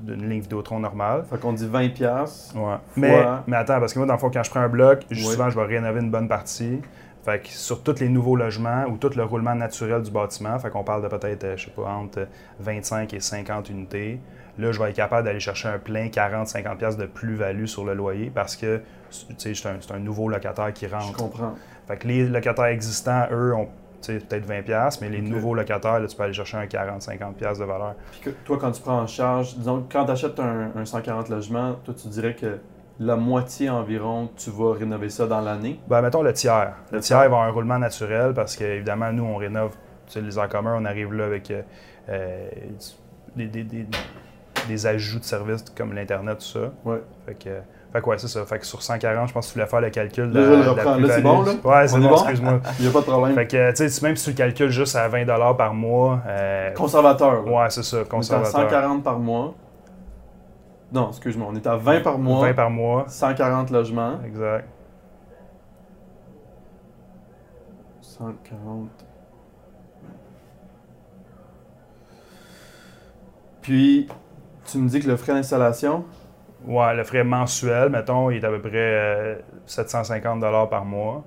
d'une 0.00 0.28
ligne 0.28 0.40
Vidéotron 0.40 0.80
normale. 0.80 1.24
Fait 1.28 1.38
qu'on 1.38 1.52
dit 1.52 1.66
20$. 1.66 1.92
piastres. 1.92 2.56
Ouais. 2.56 2.76
Mais, 2.96 3.24
mais 3.46 3.56
attends, 3.56 3.80
parce 3.80 3.92
que 3.92 3.98
moi, 3.98 4.06
dans 4.06 4.14
le 4.14 4.18
fond, 4.18 4.30
quand 4.32 4.42
je 4.42 4.50
prends 4.50 4.60
un 4.60 4.68
bloc, 4.68 5.04
souvent, 5.12 5.50
je 5.50 5.58
vais 5.58 5.66
rénover 5.66 6.00
une 6.00 6.10
bonne 6.10 6.28
partie. 6.28 6.80
Fait 7.24 7.40
que 7.40 7.48
sur 7.48 7.84
tous 7.84 8.00
les 8.00 8.08
nouveaux 8.08 8.34
logements 8.34 8.84
ou 8.88 8.96
tout 8.96 9.10
le 9.14 9.22
roulement 9.22 9.54
naturel 9.54 10.02
du 10.02 10.10
bâtiment, 10.10 10.58
fait 10.58 10.70
qu'on 10.70 10.82
parle 10.82 11.02
de 11.04 11.08
peut-être, 11.08 11.44
euh, 11.44 11.56
je 11.56 11.66
sais 11.66 11.70
pas, 11.70 11.88
entre 11.88 12.26
25 12.58 13.14
et 13.14 13.20
50 13.20 13.70
unités. 13.70 14.20
Là, 14.58 14.72
je 14.72 14.78
vais 14.82 14.90
être 14.90 14.96
capable 14.96 15.24
d'aller 15.24 15.40
chercher 15.40 15.68
un 15.68 15.78
plein 15.78 16.08
40-50$ 16.08 16.76
piastres 16.76 17.00
de 17.00 17.06
plus-value 17.06 17.66
sur 17.66 17.84
le 17.84 17.94
loyer 17.94 18.30
parce 18.34 18.56
que, 18.56 18.82
tu 19.38 19.54
sais, 19.54 19.54
c'est 19.54 19.92
un, 19.92 19.98
nouveau 19.98 20.28
locataire 20.28 20.72
qui 20.72 20.88
Je 20.88 20.94
rentre. 20.94 21.16
comprends. 21.16 21.54
Fait 21.86 21.96
que 21.96 22.08
les 22.08 22.28
locataires 22.28 22.66
existants, 22.66 23.26
eux, 23.30 23.54
ont 23.54 23.68
peut-être 24.06 24.46
20$, 24.48 24.62
piastres, 24.64 25.02
mais 25.02 25.08
les 25.10 25.22
nouveaux 25.22 25.54
locataires, 25.54 26.00
là, 26.00 26.06
tu 26.06 26.16
peux 26.16 26.22
aller 26.24 26.32
chercher 26.32 26.56
un 26.56 26.66
40-50$ 26.66 27.34
piastres 27.34 27.60
de 27.60 27.64
valeur. 27.70 27.94
Puis 28.12 28.20
que 28.20 28.30
toi, 28.30 28.58
quand 28.60 28.72
tu 28.72 28.82
prends 28.82 29.00
en 29.00 29.06
charge, 29.06 29.56
disons, 29.56 29.86
quand 29.90 30.04
tu 30.06 30.10
achètes 30.12 30.38
un, 30.40 30.70
un 30.76 30.84
140 30.84 31.28
logements, 31.28 31.74
toi, 31.84 31.94
tu 31.94 32.08
dirais 32.08 32.34
que 32.34 32.58
la 33.00 33.16
moitié 33.16 33.70
environ, 33.70 34.28
tu 34.36 34.50
vas 34.50 34.74
rénover 34.74 35.08
ça 35.10 35.26
dans 35.26 35.40
l'année? 35.40 35.80
Ben, 35.88 36.02
mettons 36.02 36.22
le 36.22 36.32
tiers. 36.32 36.74
Le 36.92 37.00
tiers, 37.00 37.18
va 37.18 37.24
avoir 37.24 37.42
un 37.44 37.50
roulement 37.50 37.78
naturel 37.78 38.32
parce 38.34 38.54
qu'évidemment, 38.56 39.12
nous, 39.12 39.24
on 39.24 39.36
rénove 39.36 39.72
tu 40.06 40.12
sais, 40.14 40.20
les 40.20 40.38
en 40.38 40.46
commun, 40.48 40.76
on 40.78 40.84
arrive 40.84 41.12
là 41.14 41.24
avec 41.24 41.50
euh, 41.50 41.62
euh, 42.10 42.48
des, 43.36 43.46
des- 43.46 43.64
des- 43.64 43.86
des 44.68 44.86
ajouts 44.86 45.18
de 45.18 45.24
services 45.24 45.64
comme 45.76 45.92
l'Internet, 45.94 46.38
tout 46.38 46.44
ça. 46.44 46.72
Ouais. 46.84 47.02
Fait 47.26 47.34
que, 47.34 47.50
fait 47.92 48.00
que 48.00 48.06
ouais, 48.08 48.16
c'est 48.18 48.28
ça. 48.28 48.44
Fait 48.46 48.58
que 48.58 48.64
sur 48.66 48.82
140, 48.82 49.28
je 49.28 49.32
pense 49.34 49.46
que 49.48 49.52
tu 49.52 49.58
voulais 49.58 49.68
faire 49.70 49.80
le 49.82 49.90
calcul 49.90 50.30
de 50.30 50.38
Là, 50.40 50.44
je 50.46 50.64
le 50.64 50.70
reprends. 50.70 50.96
Là, 50.96 51.08
c'est 51.14 51.22
bon, 51.22 51.42
là? 51.42 51.52
Ouais, 51.62 51.88
c'est 51.88 51.94
On 51.94 51.98
est 51.98 52.02
bon, 52.02 52.08
bon? 52.08 52.14
excuse-moi. 52.16 52.60
Il 52.78 52.84
n'y 52.84 52.88
a 52.90 52.92
pas 52.92 53.00
de 53.00 53.04
problème. 53.04 53.34
fait 53.34 53.46
que, 53.46 53.70
tu 53.72 53.88
sais, 53.88 54.06
même 54.06 54.16
si 54.16 54.24
tu 54.24 54.30
le 54.30 54.36
calcules 54.36 54.70
juste 54.70 54.96
à 54.96 55.08
20 55.08 55.26
par 55.56 55.74
mois, 55.74 56.20
euh, 56.26 56.70
Conservateur. 56.72 57.46
ouais, 57.46 57.70
c'est 57.70 57.82
ça, 57.82 57.98
On 57.98 58.00
est 58.00 58.02
à 58.02 58.08
conservateur. 58.08 58.52
140 58.62 59.02
par 59.04 59.18
mois. 59.18 59.54
Non, 60.90 61.08
excuse-moi, 61.10 61.48
on 61.50 61.54
est 61.54 61.66
à 61.66 61.76
20 61.76 62.00
par 62.02 62.18
mois. 62.18 62.46
20 62.46 62.54
par 62.54 62.70
mois, 62.70 63.04
140 63.08 63.70
logements. 63.70 64.18
exact. 64.26 64.66
140. 68.00 68.88
Puis, 73.60 74.08
tu 74.64 74.78
me 74.78 74.88
dis 74.88 75.00
que 75.00 75.08
le 75.08 75.16
frais 75.16 75.34
d'installation, 75.34 76.04
Ouais, 76.66 76.94
le 76.94 77.02
frais 77.04 77.24
mensuel, 77.24 77.88
mettons, 77.90 78.30
il 78.30 78.36
est 78.36 78.44
à 78.46 78.50
peu 78.50 78.60
près 78.60 78.70
euh, 78.74 79.34
750 79.66 80.40
par 80.70 80.84
mois. 80.84 81.24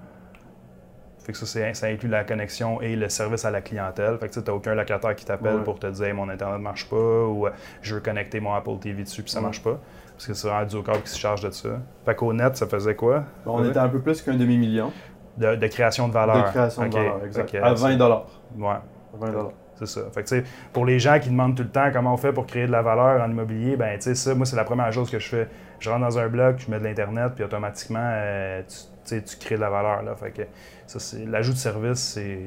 Fait 1.20 1.32
que 1.32 1.38
ça, 1.40 1.46
c'est- 1.48 1.74
ça 1.74 1.88
inclut 1.88 2.08
la 2.08 2.24
connexion 2.24 2.82
et 2.82 2.96
le 2.96 3.10
service 3.10 3.46
à 3.46 3.52
la 3.52 3.62
clientèle. 3.62 4.18
Fait 4.20 4.28
que 4.30 4.34
tu 4.34 4.40
n'as 4.40 4.54
aucun 4.56 4.76
locataire 4.76 5.16
qui 5.16 5.26
t'appelle 5.26 5.56
Ouais. 5.56 5.64
pour 5.64 5.80
te 5.80 5.88
dire 5.88 6.06
Hey, 6.06 6.14
mon 6.14 6.30
Internet 6.30 6.60
ne 6.60 6.64
marche 6.64 6.88
pas 6.88 6.96
ou 6.96 7.48
euh, 7.48 7.52
je 7.82 7.96
veux 7.96 8.02
connecter 8.02 8.40
mon 8.40 8.54
Apple 8.54 8.78
TV 8.80 9.04
dessus 9.04 9.24
puis 9.24 9.32
ça 9.32 9.40
Ouais. 9.40 9.46
marche 9.46 9.64
pas. 9.64 9.80
Parce 10.14 10.28
que 10.28 10.34
c'est 10.36 10.48
vraiment 10.48 10.66
Duocable 10.68 11.02
qui 11.02 11.10
se 11.10 11.18
charge 11.20 11.42
de 11.42 11.50
ça. 11.50 11.70
Fait 12.06 12.16
qu'au 12.16 12.32
net, 12.32 12.56
ça 12.56 12.68
faisait 12.68 12.96
quoi? 12.96 13.24
On 13.46 13.62
Ouais. 13.62 13.70
était 13.70 13.80
un 13.80 13.90
peu 13.90 14.00
plus 14.00 14.22
qu'un 14.22 14.36
demi-million 14.36 14.92
de, 15.38 15.56
de 15.56 15.68
création 15.68 16.08
de 16.08 16.14
valeur. 16.14 16.38
de 16.46 16.50
création 16.50 16.88
de 16.88 16.94
valeur. 16.94 17.26
Exact. 17.26 17.52
Que, 17.52 17.58
à 17.58 17.74
20 17.74 17.98
dollars. 17.98 18.28
Ouais. 18.58 18.76
20 19.16 19.32
dollars. 19.32 19.52
C'est 19.76 19.88
ça. 19.88 20.02
Fait 20.14 20.24
que, 20.24 20.28
tu 20.30 20.36
sais, 20.38 20.44
pour 20.72 20.86
les 20.86 21.00
gens 21.00 21.20
qui 21.20 21.30
demandent 21.30 21.56
tout 21.56 21.64
le 21.64 21.70
temps 21.70 21.90
comment 21.92 22.14
on 22.14 22.18
fait 22.18 22.32
pour 22.32 22.46
créer 22.46 22.66
de 22.66 22.72
la 22.72 22.82
valeur 22.82 23.22
en 23.22 23.30
immobilier, 23.30 23.76
ben, 23.76 23.98
tu 23.98 24.04
sais, 24.04 24.16
ça, 24.16 24.34
moi, 24.34 24.46
c'est 24.46 24.56
la 24.56 24.64
première 24.64 24.92
chose 24.92 25.10
que 25.10 25.20
je 25.20 25.28
fais. 25.28 25.48
Je 25.80 25.90
rentre 25.90 26.02
dans 26.02 26.18
un 26.18 26.28
bloc, 26.28 26.60
je 26.60 26.72
mets 26.72 26.80
de 26.80 26.86
l'Internet, 26.86 27.34
puis 27.36 27.44
automatiquement, 27.44 28.00
euh, 28.02 28.62
tu, 29.06 29.22
crées 29.40 29.56
de 29.56 29.62
la 29.62 29.70
valeur. 29.70 30.04
Là. 30.04 30.16
Fait 30.16 30.32
que 30.32 30.44
ça, 30.88 31.00
c'est, 31.00 31.26
l'ajout 31.26 31.54
de 31.54 31.58
service, 31.58 32.00
c'est, 32.00 32.40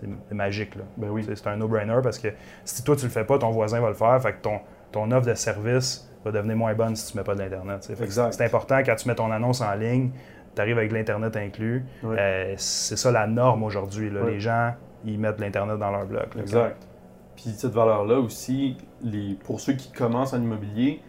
c'est 0.00 0.34
magique. 0.34 0.74
Là. 0.74 0.82
Ben 0.96 1.08
oui. 1.08 1.26
C'est 1.26 1.46
un 1.46 1.56
no-brainer 1.56 2.00
parce 2.02 2.18
que 2.18 2.28
si 2.64 2.84
toi, 2.84 2.96
tu 2.96 3.04
le 3.04 3.10
fais 3.10 3.24
pas, 3.24 3.38
ton 3.38 3.50
voisin 3.50 3.80
va 3.80 3.88
le 3.88 3.94
faire. 3.94 4.20
Fait 4.20 4.34
que 4.34 4.42
ton, 4.42 4.60
ton 4.92 5.10
offre 5.10 5.26
de 5.26 5.34
service 5.34 6.10
va 6.24 6.30
devenir 6.32 6.56
moins 6.56 6.74
bonne 6.74 6.96
si 6.96 7.10
tu 7.10 7.18
mets 7.18 7.24
pas 7.24 7.34
de 7.34 7.40
l'Internet. 7.40 7.90
C'est 8.30 8.44
important 8.44 8.78
quand 8.84 8.96
tu 8.96 9.08
mets 9.08 9.14
ton 9.14 9.30
annonce 9.30 9.60
en 9.60 9.74
ligne, 9.74 10.10
tu 10.54 10.60
arrives 10.60 10.78
avec 10.78 10.90
de 10.90 10.96
l'Internet 10.96 11.36
inclus. 11.36 11.84
Euh, 12.04 12.54
c'est 12.56 12.96
ça 12.96 13.10
la 13.10 13.26
norme 13.26 13.62
aujourd'hui. 13.62 14.10
Les 14.10 14.40
gens, 14.40 14.74
ils 15.04 15.18
mettent 15.18 15.40
l'Internet 15.40 15.78
dans 15.78 15.90
leur 15.90 16.06
bloc. 16.06 16.34
là. 16.34 16.40
Exact. 16.40 16.86
Puis 17.36 17.50
cette 17.50 17.72
valeur-là 17.72 18.18
aussi, 18.18 18.76
les, 19.02 19.34
pour 19.34 19.60
ceux 19.60 19.74
qui 19.74 19.92
commencent 19.92 20.32
en 20.32 20.40
immobilier, 20.40 21.02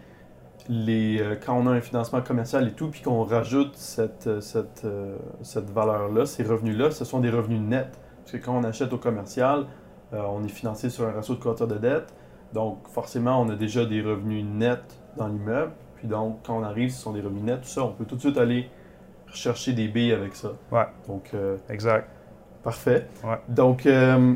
les, 0.70 1.22
euh, 1.22 1.36
quand 1.44 1.58
on 1.58 1.66
a 1.68 1.72
un 1.72 1.82
financement 1.82 2.22
commercial 2.22 2.68
et 2.68 2.74
tout, 2.74 2.90
puis 2.90 3.02
qu'on 3.02 3.24
rajoute 3.24 3.76
cette, 3.76 4.28
euh, 4.28 4.42
cette, 4.42 4.84
euh, 4.84 5.16
cette 5.42 5.70
valeur-là, 5.70 6.26
ces 6.26 6.44
revenus-là, 6.44 6.92
ce 6.92 7.06
sont 7.06 7.22
des 7.22 7.30
revenus 7.30 7.62
nets. 7.62 7.98
Parce 8.20 8.32
que 8.34 8.38
quand 8.38 8.58
on 8.58 8.64
achète 8.66 8.92
au 8.92 8.98
commercial, 8.98 9.66
euh, 10.14 10.22
on 10.30 10.44
est 10.44 10.50
financé 10.50 10.90
sur 10.90 11.08
un 11.08 11.14
ratio 11.14 11.36
de 11.36 11.40
couverture 11.40 11.68
de 11.68 11.78
dette. 11.78 12.14
Donc 12.54 12.88
forcément, 12.90 13.42
on 13.42 13.48
a 13.50 13.56
déjà 13.56 13.86
des 13.86 14.02
revenus 14.02 14.44
nets 14.44 15.00
dans 15.16 15.28
l'immeuble. 15.28 15.72
Puis 15.96 16.08
donc, 16.10 16.40
quand 16.46 16.58
on 16.58 16.64
arrive, 16.64 16.90
ce 16.92 17.02
sont 17.02 17.14
des 17.14 17.22
revenus 17.22 17.44
nets, 17.44 17.62
tout 17.62 17.70
ça, 17.70 17.84
on 17.84 17.94
peut 17.94 18.06
tout 18.06 18.16
de 18.16 18.22
suite 18.22 18.38
aller 18.38 18.70
rechercher 19.28 19.72
des 19.72 19.88
billes 19.88 20.12
avec 20.14 20.36
ça. 20.36 20.52
Ouais. 20.72 20.86
Donc, 21.08 21.32
Exact. 21.70 22.10
Parfait. 22.68 23.08
Ouais. 23.24 23.38
Donc, 23.48 23.86
euh, 23.86 24.34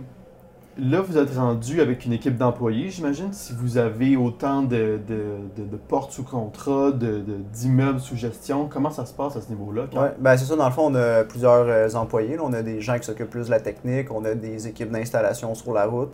là, 0.78 1.02
vous 1.02 1.18
êtes 1.18 1.36
rendu 1.36 1.82
avec 1.82 2.06
une 2.06 2.14
équipe 2.14 2.38
d'employés, 2.38 2.90
j'imagine. 2.90 3.34
Si 3.34 3.52
vous 3.54 3.78
avez 3.78 4.16
autant 4.16 4.62
de, 4.62 5.00
de- 5.06 5.40
de- 5.62 5.70
de 5.70 5.76
portes 5.76 6.14
sous 6.14 6.24
contrat, 6.24 6.92
de- 6.92 7.20
de- 7.20 7.38
d'immeubles 7.52 8.00
sous 8.00 8.16
gestion, 8.16 8.70
comment 8.72 8.90
ça 8.90 9.06
se 9.06 9.14
passe 9.14 9.36
à 9.36 9.42
ce 9.42 9.50
niveau-là? 9.50 9.84
Ouais, 9.94 10.14
ben 10.18 10.38
c'est 10.38 10.46
ça, 10.46 10.56
dans 10.56 10.66
le 10.66 10.72
fond, 10.72 10.84
on 10.90 10.96
a 10.96 11.26
plusieurs 11.26 11.66
euh, 11.68 11.90
employés. 11.96 12.38
là. 12.38 12.44
On 12.46 12.54
a 12.54 12.62
des 12.62 12.80
gens 12.80 12.98
qui 12.98 13.04
s'occupent 13.04 13.30
plus 13.30 13.48
de 13.48 13.52
la 13.52 13.60
technique, 13.60 14.10
on 14.14 14.24
a 14.24 14.34
des 14.34 14.66
équipes 14.70 14.92
d'installation 14.92 15.54
sur 15.54 15.74
la 15.74 15.86
route, 15.86 16.14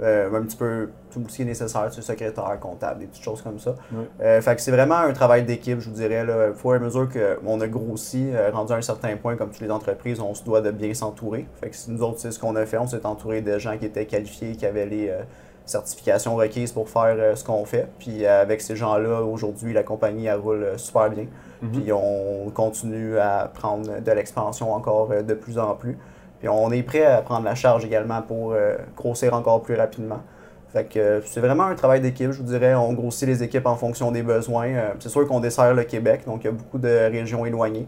euh, 0.00 0.32
un 0.32 0.42
petit 0.42 0.56
peu 0.56 0.90
tout 1.10 1.24
ce 1.28 1.36
qui 1.36 1.42
est 1.42 1.44
nécessaire, 1.44 1.90
tu 1.90 2.02
secrétaire, 2.02 2.58
comptable, 2.60 3.00
des 3.00 3.06
petites 3.06 3.24
choses 3.24 3.42
comme 3.42 3.58
ça. 3.58 3.74
Euh, 4.20 4.40
fait 4.40 4.56
que 4.56 4.62
c'est 4.62 4.70
vraiment 4.70 4.96
un 4.96 5.12
travail 5.12 5.44
d'équipe, 5.44 5.80
je 5.80 5.88
vous 5.88 5.96
dirais. 5.96 6.24
Là, 6.24 6.50
au 6.50 6.54
fur 6.54 6.74
et 6.74 6.76
à 6.76 6.78
mesure 6.78 7.08
qu'on 7.08 7.60
a 7.60 7.66
grossi, 7.68 8.30
euh, 8.32 8.50
rendu 8.52 8.72
à 8.72 8.76
un 8.76 8.82
certain 8.82 9.16
point, 9.16 9.36
comme 9.36 9.50
toutes 9.50 9.62
les 9.62 9.70
entreprises, 9.70 10.20
on 10.20 10.34
se 10.34 10.44
doit 10.44 10.60
de 10.60 10.70
bien 10.70 10.94
s'entourer. 10.94 11.46
Fait 11.60 11.70
que 11.70 11.76
nous 11.88 12.02
autres, 12.02 12.18
c'est 12.20 12.30
ce 12.30 12.38
qu'on 12.38 12.56
a 12.56 12.66
fait, 12.66 12.78
on 12.78 12.86
s'est 12.86 13.04
entouré 13.04 13.40
de 13.40 13.58
gens 13.58 13.76
qui 13.76 13.86
étaient 13.86 14.06
qualifiés, 14.06 14.52
qui 14.52 14.66
avaient 14.66 14.86
les 14.86 15.08
euh, 15.08 15.22
certifications 15.66 16.36
requises 16.36 16.72
pour 16.72 16.88
faire 16.88 17.36
ce 17.36 17.44
qu'on 17.44 17.64
fait. 17.64 17.88
Puis 17.98 18.24
avec 18.24 18.60
ces 18.62 18.76
gens-là, 18.76 19.22
aujourd'hui, 19.22 19.72
la 19.72 19.82
compagnie, 19.82 20.26
elle 20.26 20.38
roule 20.38 20.66
super 20.76 21.10
bien. 21.10 21.26
Mhm. 21.60 21.70
Puis 21.72 21.92
on 21.92 22.50
continue 22.54 23.18
à 23.18 23.50
prendre 23.52 24.00
de 24.00 24.12
l'expansion 24.12 24.72
encore 24.72 25.08
de 25.08 25.34
plus 25.34 25.58
en 25.58 25.74
plus. 25.74 25.98
Puis 26.38 26.48
on 26.48 26.70
est 26.70 26.82
prêt 26.82 27.04
à 27.04 27.20
prendre 27.22 27.44
la 27.44 27.54
charge 27.54 27.84
également 27.84 28.22
pour 28.22 28.52
euh, 28.52 28.76
grossir 28.96 29.34
encore 29.34 29.62
plus 29.62 29.74
rapidement. 29.74 30.20
Fait 30.72 30.84
que 30.84 30.98
euh, 30.98 31.20
c'est 31.24 31.40
vraiment 31.40 31.64
un 31.64 31.74
travail 31.74 32.00
d'équipe, 32.00 32.30
je 32.30 32.38
vous 32.38 32.44
dirais. 32.44 32.74
On 32.74 32.92
grossit 32.92 33.26
les 33.26 33.42
équipes 33.42 33.66
en 33.66 33.76
fonction 33.76 34.12
des 34.12 34.22
besoins. 34.22 34.68
Euh, 34.68 34.90
c'est 35.00 35.08
sûr 35.08 35.26
qu'on 35.26 35.40
dessert 35.40 35.74
le 35.74 35.84
Québec, 35.84 36.22
donc 36.26 36.44
il 36.44 36.46
y 36.46 36.48
a 36.48 36.52
beaucoup 36.52 36.78
de 36.78 37.10
régions 37.10 37.44
éloignées. 37.44 37.86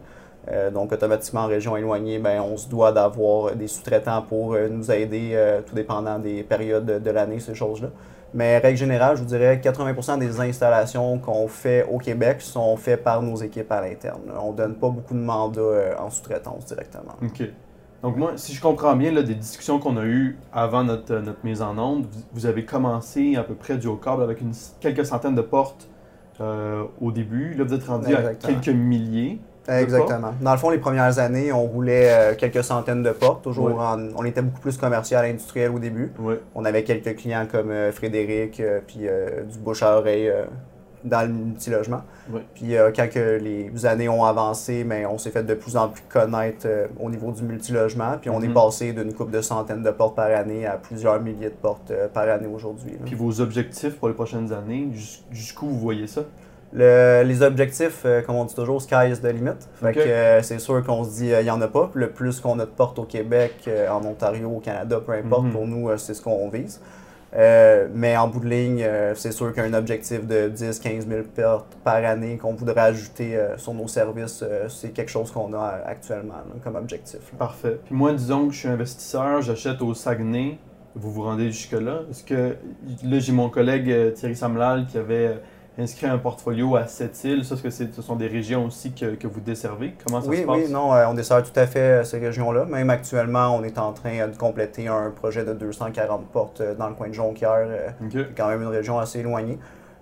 Donc 0.73 0.91
automatiquement 0.91 1.43
en 1.43 1.47
région 1.47 1.77
éloignée, 1.77 2.19
ben, 2.19 2.41
on 2.41 2.57
se 2.57 2.69
doit 2.69 2.91
d'avoir 2.91 3.55
des 3.55 3.69
sous-traitants 3.69 4.23
pour 4.23 4.57
nous 4.69 4.91
aider, 4.91 5.39
tout 5.65 5.77
dépendant 5.77 6.19
des 6.19 6.43
périodes 6.43 6.87
de, 6.87 7.11
l'année, 7.11 7.39
ces 7.39 7.55
choses-là. 7.55 7.89
Mais 8.35 8.59
règle 8.59 8.79
générale, 8.79 9.17
je 9.17 9.23
vous 9.23 9.29
dirais 9.29 9.61
80% 9.63 10.19
des 10.19 10.41
installations 10.41 11.19
qu'on 11.19 11.47
fait 11.47 11.87
au 11.89 11.99
Québec 11.99 12.41
sont 12.41 12.77
faites 12.77 13.05
par 13.05 13.23
nos 13.23 13.37
équipes 13.37 13.71
à 13.71 13.83
l'interne. 13.83 14.23
On 14.43 14.51
donne 14.51 14.75
pas 14.75 14.89
beaucoup 14.89 15.15
de 15.15 15.21
mandats 15.21 15.95
en 16.01 16.11
sous-traitance 16.11 16.65
directement. 16.65 17.15
Donc 18.03 18.17
moi, 18.17 18.33
si 18.37 18.55
je 18.55 18.61
comprends 18.63 18.97
bien, 18.97 19.13
là, 19.13 19.23
des 19.23 19.35
discussions 19.35 19.79
qu'on 19.79 19.97
a 19.99 20.05
eues 20.05 20.39
avant 20.53 20.85
notre, 20.85 21.13
euh, 21.15 21.21
notre 21.21 21.45
mise 21.45 21.61
en 21.61 21.77
onde, 21.79 22.07
vous, 22.11 22.21
vous 22.33 22.47
avez 22.47 22.65
commencé 22.65 23.37
à 23.37 23.43
peu 23.43 23.55
près 23.55 23.77
du 23.77 23.87
haut 23.89 23.97
câble 23.97 24.23
avec 24.23 24.41
une, 24.41 24.53
quelques 24.81 25.05
centaines 25.05 25.35
de 25.35 25.43
portes 25.43 25.87
euh, 26.41 26.85
au 27.03 27.13
début. 27.13 27.53
Là, 27.55 27.65
vous 27.65 27.75
êtes 27.75 27.85
rendu 27.85 28.15
à 28.15 28.35
quelques 28.35 28.69
milliers. 28.69 29.39
Exactement. 29.69 30.33
Dans 30.41 30.53
le 30.53 30.59
fond, 30.59 30.71
les 30.71 30.79
premières 30.79 31.19
années, 31.19 31.53
on 31.53 31.65
roulait 31.65 32.11
euh, 32.11 32.35
quelques 32.35 32.65
centaines 32.65 33.03
de 33.03 33.11
portes. 33.11 33.45
Toujours 33.45 33.79
en- 33.79 34.09
on 34.17 34.25
était 34.25 34.41
beaucoup 34.43 34.61
plus 34.61 34.79
commercial, 34.79 35.25
industriel 35.27 35.71
au 35.71 35.79
début. 35.79 36.11
Ouais. 36.19 36.41
On 36.55 36.65
avait 36.65 36.83
quelques 36.83 37.15
clients 37.17 37.47
comme 37.53 37.71
Frédéric, 37.93 38.63
puis 38.87 39.01
euh, 39.07 39.43
du 39.45 39.59
bouche 39.59 39.83
à 39.83 39.99
oreille 39.99 40.29
euh, 40.29 40.45
dans 41.05 41.23
le 41.23 41.29
multilogement. 41.33 42.03
Ouais. 42.31 42.43
Puis 42.55 42.77
euh, 42.77 42.91
quand 42.95 43.09
que 43.11 43.39
les 43.39 43.87
années 43.87 44.09
ont 44.09 44.25
avancé, 44.25 44.85
mais 44.85 45.07
on 45.07 45.17
s'est 45.19 45.31
fait 45.31 45.43
de 45.43 45.55
plus 45.55 45.77
en 45.77 45.89
plus 45.89 46.03
connaître 46.09 46.67
euh, 46.67 46.87
au 47.01 47.09
niveau 47.11 47.33
du 47.33 47.43
multilogement. 47.43 48.19
Puis 48.21 48.29
on 48.31 48.39
Mhm. 48.41 48.51
est 48.51 48.55
passé 48.55 48.93
d'une 48.93 49.13
coupe 49.15 49.31
de 49.31 49.41
centaines 49.41 49.83
de 49.83 49.91
portes 49.91 50.15
par 50.17 50.27
année 50.31 50.67
à 50.67 50.73
plusieurs 50.73 51.21
milliers 51.21 51.49
de 51.51 51.55
portes 51.55 51.91
euh, 51.91 52.09
par 52.09 52.29
année 52.29 52.47
aujourd'hui. 52.47 52.93
Puis 53.05 53.15
vos 53.15 53.41
objectifs 53.41 53.97
pour 53.97 54.09
les 54.09 54.15
prochaines 54.15 54.53
années, 54.53 54.89
jus- 54.93 55.21
jusqu'où 55.31 55.67
vous 55.67 55.79
voyez 55.79 56.07
ça? 56.07 56.23
Le- 56.73 57.23
les 57.25 57.43
objectifs, 57.43 58.07
comme 58.27 58.37
on 58.37 58.45
dit 58.45 58.55
toujours, 58.55 58.81
sky 58.81 59.11
is 59.11 59.19
the 59.21 59.33
limit. 59.33 59.51
Fait 59.83 59.93
que 59.93 60.41
c'est 60.47 60.61
sûr 60.61 60.85
qu'on 60.85 61.03
se 61.03 61.11
dit, 61.17 61.29
il 61.37 61.43
n'y 61.43 61.51
en 61.51 61.61
a 61.63 61.67
pas. 61.67 61.89
Puis 61.93 62.01
Le 62.01 62.11
plus 62.11 62.39
qu'on 62.41 62.59
a 62.61 62.65
de 62.65 62.71
portes 62.71 62.99
au 63.01 63.05
Québec, 63.05 63.69
en 63.91 64.05
Ontario, 64.07 64.49
au 64.49 64.61
Canada, 64.61 65.01
peu 65.05 65.13
importe, 65.13 65.47
Mhm. 65.47 65.51
pour 65.53 65.67
nous, 65.67 65.91
c'est 65.97 66.15
ce 66.15 66.23
qu'on 66.23 66.49
vise. 66.49 66.81
Euh, 67.37 67.87
mais 67.95 68.17
en 68.17 68.29
bout 68.29 68.41
de 68.41 68.49
ligne, 68.49 68.83
euh, 68.83 69.15
c'est 69.15 69.33
sûr 69.33 69.53
qu'un 69.53 69.73
objectif 69.73 70.27
de 70.27 70.49
10-15 70.49 71.09
000 71.09 71.23
portes 71.35 71.77
par 71.85 72.05
année 72.05 72.39
qu'on 72.39 72.55
voudrait 72.55 72.81
ajouter 72.81 73.37
euh, 73.37 73.57
sur 73.57 73.73
nos 73.73 73.87
services, 73.87 74.45
c'est 74.69 74.91
quelque 74.91 75.11
chose 75.11 75.31
qu'on 75.31 75.53
a 75.55 75.81
actuellement 75.87 76.43
comme 76.65 76.77
objectif. 76.77 77.21
Parfait. 77.39 77.79
Puis 77.85 77.95
moi, 77.95 78.13
disons 78.13 78.49
que 78.49 78.55
je 78.55 78.59
suis 78.59 78.69
investisseur, 78.69 79.43
j'achète 79.43 79.81
au 79.81 79.95
Saguenay, 79.95 80.59
vous 80.97 81.13
vous 81.13 81.23
rendez 81.23 81.53
jusque-là? 81.53 82.01
Est-ce 82.11 82.25
que, 82.25 82.57
là, 83.05 83.19
j'ai 83.21 83.33
mon 83.33 83.49
collègue 83.49 84.13
Thierry 84.15 84.35
Samlal 84.35 84.87
qui 84.87 84.99
avait 84.99 85.39
inscrit 85.81 86.07
un 86.07 86.19
portfolio 86.19 86.77
à 86.77 86.87
Sept-Îles. 86.87 87.45
Ça, 87.45 87.55
est-ce 87.55 87.63
que 87.63 87.71
ce 87.71 88.03
sont 88.03 88.17
des 88.17 88.27
régions 88.27 88.67
aussi 88.67 88.93
que, 88.93 89.15
que 89.15 89.27
vous 89.27 89.41
desservez? 89.41 89.95
Comment 90.05 90.21
ça 90.21 90.29
Oui, 90.29 90.39
se 90.39 90.43
passe? 90.43 90.57
oui, 90.57 90.71
non, 90.71 90.95
euh, 90.95 91.07
on 91.09 91.15
dessert 91.15 91.43
tout 91.43 91.59
à 91.59 91.67
fait 91.67 91.79
euh, 91.81 92.05
ces 92.05 92.19
régions-là. 92.19 92.65
Même 92.67 92.91
actuellement, 92.91 93.57
on 93.57 93.65
est 93.65 93.79
en 93.79 93.93
train 93.93 94.19
euh, 94.21 94.27
de 94.29 94.37
compléter 94.37 94.89
un 94.89 95.11
projet 95.11 95.45
de 95.45 95.53
240 95.53 96.27
portes 96.29 96.63
dans 96.79 96.89
le 96.89 96.95
coin 96.95 97.09
de 97.09 97.15
Jonquière. 97.15 97.67
OK. 98.03 98.11
C'est 98.13 98.35
quand 98.37 98.49
même 98.49 98.63
une 98.63 98.69
région 98.69 98.99
assez 98.99 99.21
éloignée. 99.21 99.59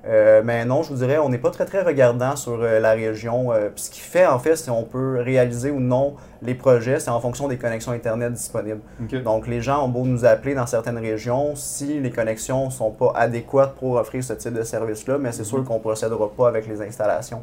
Euh, 0.07 0.43
mais 0.45 0.65
non, 0.65 0.83
je 0.83 0.91
vous 0.91 0.97
dirais, 0.99 1.19
on 1.19 1.29
n'est 1.29 1.39
pas 1.39 1.51
très 1.51 1.65
très 1.65 1.83
regardant 1.83 2.37
sur 2.37 2.63
euh, 2.63 2.79
la 2.79 2.93
région. 2.93 3.53
Euh, 3.53 3.69
ce 3.75 3.91
qui 3.91 4.01
fait 4.01 4.27
en 4.27 4.39
fait, 4.39 4.55
si 4.57 4.71
on 4.71 4.85
peut 4.85 5.21
réaliser 5.21 5.71
ou 5.71 5.81
non 5.81 6.15
les 6.41 6.55
projets, 6.55 7.01
c'est 7.01 7.11
en 7.11 7.21
fonction 7.21 7.49
des 7.49 7.57
connexions 7.59 7.93
Internet 7.93 8.33
disponibles. 8.33 8.81
Donc 9.25 9.49
les 9.49 9.61
gens 9.61 9.85
ont 9.85 9.89
beau 9.89 10.05
nous 10.05 10.25
appeler 10.25 10.55
dans 10.55 10.67
certaines 10.67 10.99
régions, 10.99 11.57
si 11.57 11.99
les 12.01 12.11
connexions 12.11 12.67
ne 12.67 12.71
sont 12.71 12.93
pas 12.93 13.13
adéquates 13.17 13.75
pour 13.75 13.97
offrir 13.97 14.23
ce 14.23 14.35
type 14.35 14.55
de 14.55 14.63
service-là, 14.63 15.19
mais 15.19 15.33
c'est 15.33 15.45
sûr 15.45 15.59
Mhm. 15.59 15.65
qu'on 15.65 15.75
ne 15.75 15.81
procédera 15.81 16.31
pas 16.31 16.49
avec 16.49 16.69
les 16.69 16.81
installations. 16.81 17.43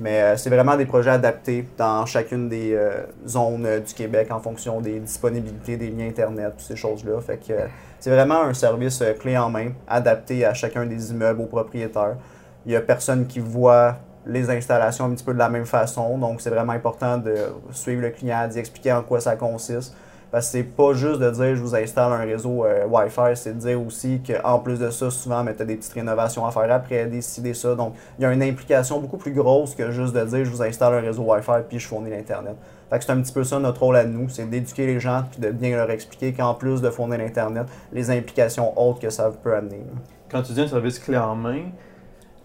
Mais 0.00 0.22
euh, 0.22 0.36
c'est 0.38 0.48
vraiment 0.48 0.78
des 0.78 0.86
projets 0.86 1.10
adaptés 1.10 1.68
dans 1.76 2.06
chacune 2.06 2.48
des 2.48 2.72
euh, 2.72 3.02
zones 3.28 3.66
euh, 3.66 3.80
du 3.80 3.92
Québec 3.92 4.28
en 4.30 4.40
fonction 4.40 4.80
des 4.80 4.98
disponibilités 4.98 5.76
des 5.76 5.90
liens 5.90 6.08
Internet, 6.08 6.52
toutes 6.56 6.66
ces 6.66 6.76
choses-là. 6.76 7.20
Fait 7.20 7.36
que 7.36 7.52
c'est 7.98 8.08
vraiment 8.08 8.42
un 8.42 8.54
service 8.54 9.04
clé 9.20 9.36
en 9.36 9.50
main, 9.50 9.72
adapté 9.86 10.46
à 10.46 10.54
chacun 10.54 10.86
des 10.86 11.10
immeubles, 11.10 11.42
aux 11.42 11.46
propriétaires. 11.46 12.16
Il 12.64 12.70
n'y 12.70 12.76
a 12.76 12.80
personne 12.80 13.26
qui 13.26 13.40
voit 13.40 13.98
les 14.24 14.48
installations 14.48 15.04
un 15.04 15.10
petit 15.10 15.24
peu 15.24 15.34
de 15.34 15.38
la 15.38 15.50
même 15.50 15.66
façon, 15.66 16.16
donc 16.16 16.40
c'est 16.40 16.50
vraiment 16.50 16.72
important 16.72 17.18
de 17.18 17.36
suivre 17.70 18.00
le 18.00 18.10
client, 18.10 18.48
d'y 18.48 18.58
expliquer 18.58 18.92
en 18.92 19.02
quoi 19.02 19.20
ça 19.20 19.36
consiste. 19.36 19.94
Parce 20.30 20.46
que 20.46 20.52
c'est 20.52 20.62
pas 20.62 20.92
juste 20.94 21.20
de 21.20 21.30
dire 21.30 21.56
je 21.56 21.60
vous 21.60 21.74
installe 21.74 22.12
un 22.12 22.24
réseau 22.24 22.64
euh, 22.64 22.86
Wi-Fi, 22.86 23.34
c'est 23.34 23.54
de 23.54 23.58
dire 23.58 23.84
aussi 23.84 24.20
qu'en 24.22 24.60
plus 24.60 24.78
de 24.78 24.90
ça, 24.90 25.10
souvent, 25.10 25.44
tu 25.44 25.62
as 25.62 25.64
des 25.64 25.76
petites 25.76 25.92
rénovations 25.92 26.46
à 26.46 26.52
faire 26.52 26.72
après, 26.72 27.06
des 27.06 27.20
ci, 27.20 27.40
des 27.40 27.54
ça. 27.54 27.74
Donc, 27.74 27.94
il 28.18 28.22
y 28.22 28.24
a 28.24 28.32
une 28.32 28.42
implication 28.42 29.00
beaucoup 29.00 29.16
plus 29.16 29.32
grosse 29.32 29.74
que 29.74 29.90
juste 29.90 30.14
de 30.14 30.24
dire 30.24 30.44
je 30.44 30.50
vous 30.50 30.62
installe 30.62 30.94
un 30.94 31.00
réseau 31.00 31.22
Wi-Fi 31.22 31.64
puis 31.68 31.80
je 31.80 31.88
fournis 31.88 32.10
l'Internet. 32.10 32.56
Fait 32.90 32.98
que 32.98 33.04
c'est 33.04 33.12
un 33.12 33.20
petit 33.20 33.32
peu 33.32 33.44
ça 33.44 33.58
notre 33.58 33.80
rôle 33.80 33.96
à 33.96 34.04
nous, 34.04 34.28
c'est 34.28 34.48
d'éduquer 34.48 34.86
les 34.86 35.00
gens 35.00 35.24
puis 35.30 35.40
de 35.40 35.50
bien 35.50 35.76
leur 35.76 35.90
expliquer 35.90 36.32
qu'en 36.32 36.54
plus 36.54 36.80
de 36.80 36.90
fournir 36.90 37.18
l'Internet, 37.18 37.66
les 37.92 38.10
implications 38.10 38.80
autres 38.80 39.00
que 39.00 39.10
ça 39.10 39.30
peut 39.30 39.54
amener. 39.54 39.82
Quand 40.30 40.42
tu 40.42 40.52
dis 40.52 40.60
un 40.60 40.68
service 40.68 40.98
clé 40.98 41.16
en 41.16 41.34
main, 41.34 41.70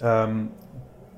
euh, 0.04 0.44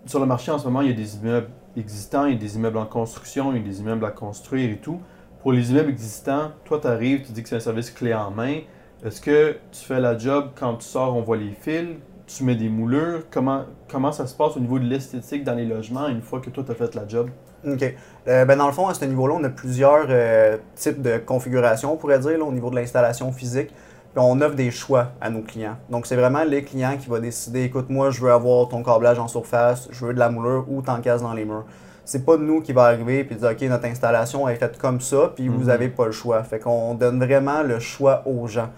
sur 0.05 0.19
le 0.19 0.25
marché 0.25 0.51
en 0.51 0.59
ce 0.59 0.65
moment, 0.65 0.81
il 0.81 0.89
y 0.89 0.93
a 0.93 0.95
des 0.95 1.15
immeubles 1.15 1.49
existants, 1.75 2.25
il 2.25 2.33
y 2.33 2.35
a 2.35 2.39
des 2.39 2.55
immeubles 2.55 2.77
en 2.77 2.85
construction, 2.85 3.51
il 3.53 3.57
y 3.57 3.61
a 3.61 3.63
des 3.63 3.79
immeubles 3.81 4.05
à 4.05 4.11
construire 4.11 4.69
et 4.71 4.77
tout. 4.77 4.99
Pour 5.41 5.53
les 5.53 5.71
immeubles 5.71 5.91
existants, 5.91 6.51
toi, 6.65 6.79
tu 6.81 6.87
arrives, 6.87 7.25
tu 7.25 7.31
dis 7.31 7.43
que 7.43 7.49
c'est 7.49 7.55
un 7.55 7.61
service 7.61 7.91
clé 7.91 8.13
en 8.13 8.31
main. 8.31 8.59
Est-ce 9.05 9.21
que 9.21 9.57
tu 9.71 9.85
fais 9.85 9.99
la 9.99 10.17
job 10.17 10.49
quand 10.55 10.75
tu 10.75 10.85
sors, 10.85 11.15
on 11.15 11.21
voit 11.21 11.37
les 11.37 11.51
fils, 11.51 11.97
tu 12.25 12.43
mets 12.43 12.55
des 12.55 12.69
moulures? 12.69 13.23
Comment, 13.29 14.11
ça 14.11 14.25
se 14.25 14.35
passe 14.35 14.57
au 14.57 14.59
niveau 14.59 14.79
de 14.79 14.85
l'esthétique 14.85 15.43
dans 15.43 15.53
les 15.53 15.65
logements 15.65 16.07
une 16.07 16.21
fois 16.21 16.39
que 16.39 16.49
toi, 16.49 16.63
tu 16.65 16.71
as 16.71 16.75
fait 16.75 16.95
la 16.95 17.07
job? 17.07 17.29
OK. 17.65 17.83
Euh, 18.27 18.45
ben 18.45 18.57
dans 18.57 18.67
le 18.67 18.73
fond, 18.73 18.87
à 18.87 18.93
ce 18.93 19.05
niveau-là, 19.05 19.35
on 19.39 19.43
a 19.43 19.49
plusieurs 19.49 20.07
euh, 20.09 20.57
types 20.75 21.01
de 21.01 21.17
configurations, 21.17 21.93
on 21.93 21.97
pourrait 21.97 22.19
dire, 22.19 22.45
au 22.45 22.51
niveau 22.51 22.69
de 22.69 22.75
l'installation 22.75 23.31
physique. 23.31 23.71
On 24.15 24.41
offre 24.41 24.55
des 24.55 24.71
choix 24.71 25.11
à 25.21 25.29
nos 25.29 25.41
clients. 25.41 25.77
Donc, 25.91 26.07
c'est 26.07 26.15
vraiment 26.15 26.43
les 26.43 26.63
clients 26.63 26.97
qui 26.99 27.07
vont 27.07 27.19
décider 27.19 27.65
écoute, 27.65 27.89
moi, 27.89 28.09
je 28.09 28.19
veux 28.19 28.31
avoir 28.31 28.67
ton 28.67 28.81
câblage 28.81 29.19
en 29.19 29.27
surface, 29.27 29.87
je 29.91 30.05
veux 30.05 30.13
de 30.13 30.19
la 30.19 30.29
moulure 30.29 30.65
ou 30.67 30.81
t'encasses 30.81 31.21
dans 31.21 31.33
les 31.33 31.45
murs. 31.45 31.65
C'est 32.09 32.25
pas 32.25 32.37
nous 32.37 32.61
qui 32.61 32.71
va 32.71 32.85
arriver 32.85 33.27
et 33.29 33.35
dire 33.35 33.49
OK, 33.51 33.61
notre 33.63 33.83
installation 33.85 34.47
est 34.47 34.55
faite 34.55 34.77
comme 34.77 35.01
ça, 35.01 35.33
puis 35.35 35.49
vous 35.49 35.59
Mhm. 35.59 35.65
n'avez 35.67 35.89
pas 35.89 36.05
le 36.05 36.13
choix. 36.13 36.41
Fait 36.43 36.57
qu'on 36.57 36.93
donne 36.93 37.19
vraiment 37.21 37.63
le 37.63 37.79
choix 37.79 38.23
aux 38.25 38.47
gens. 38.47 38.69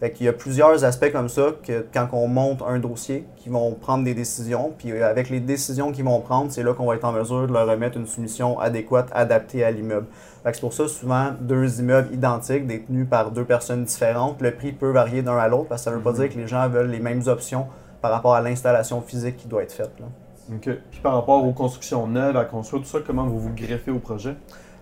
Fait 0.00 0.10
qu'il 0.10 0.26
y 0.26 0.28
a 0.28 0.32
plusieurs 0.32 0.84
aspects 0.84 1.12
comme 1.12 1.28
ça 1.28 1.50
que 1.64 1.86
quand 1.94 2.08
on 2.12 2.26
monte 2.26 2.60
un 2.66 2.80
dossier, 2.80 3.24
qui 3.36 3.50
vont 3.50 3.70
prendre 3.74 4.02
des 4.02 4.14
décisions. 4.14 4.72
Puis 4.76 4.90
euh, 4.90 5.08
avec 5.08 5.30
les 5.30 5.38
décisions 5.38 5.92
qu'ils 5.92 6.04
vont 6.04 6.18
prendre, 6.20 6.50
c'est 6.50 6.64
là 6.64 6.74
qu'on 6.74 6.86
va 6.86 6.96
être 6.96 7.04
en 7.04 7.12
mesure 7.12 7.46
de 7.46 7.52
leur 7.52 7.68
remettre 7.68 7.96
une 7.98 8.08
soumission 8.08 8.58
adéquate, 8.58 9.08
adaptée 9.12 9.62
à 9.62 9.70
l'immeuble. 9.70 10.06
Fait 10.42 10.50
que 10.50 10.56
c'est 10.56 10.60
pour 10.60 10.72
ça, 10.72 10.88
souvent, 10.88 11.26
deux 11.40 11.78
immeubles 11.78 12.12
identiques, 12.12 12.66
détenus 12.66 13.06
par 13.08 13.30
deux 13.30 13.44
personnes 13.44 13.84
différentes, 13.84 14.42
le 14.42 14.50
prix 14.50 14.72
peut 14.72 14.90
varier 14.90 15.22
d'un 15.22 15.36
à 15.38 15.46
l'autre 15.46 15.68
parce 15.68 15.82
que 15.82 15.84
ça 15.84 15.90
ne 15.92 15.96
veut 15.98 16.02
pas 16.02 16.10
Mhm. 16.10 16.16
dire 16.16 16.28
que 16.30 16.38
les 16.38 16.48
gens 16.48 16.68
veulent 16.68 16.90
les 16.90 16.98
mêmes 16.98 17.22
options 17.28 17.66
par 18.00 18.10
rapport 18.10 18.34
à 18.34 18.40
l'installation 18.40 19.00
physique 19.02 19.36
qui 19.36 19.46
doit 19.46 19.62
être 19.62 19.70
faite. 19.72 19.92
là. 20.00 20.06
Puis 20.60 21.00
par 21.02 21.14
rapport 21.14 21.44
aux 21.44 21.52
constructions 21.52 22.06
neuves 22.06 22.36
à 22.36 22.44
construire, 22.44 22.82
tout 22.82 22.88
ça, 22.88 22.98
comment 23.06 23.24
vous 23.24 23.38
vous 23.38 23.54
greffez 23.54 23.90
au 23.90 23.98
projet? 23.98 24.36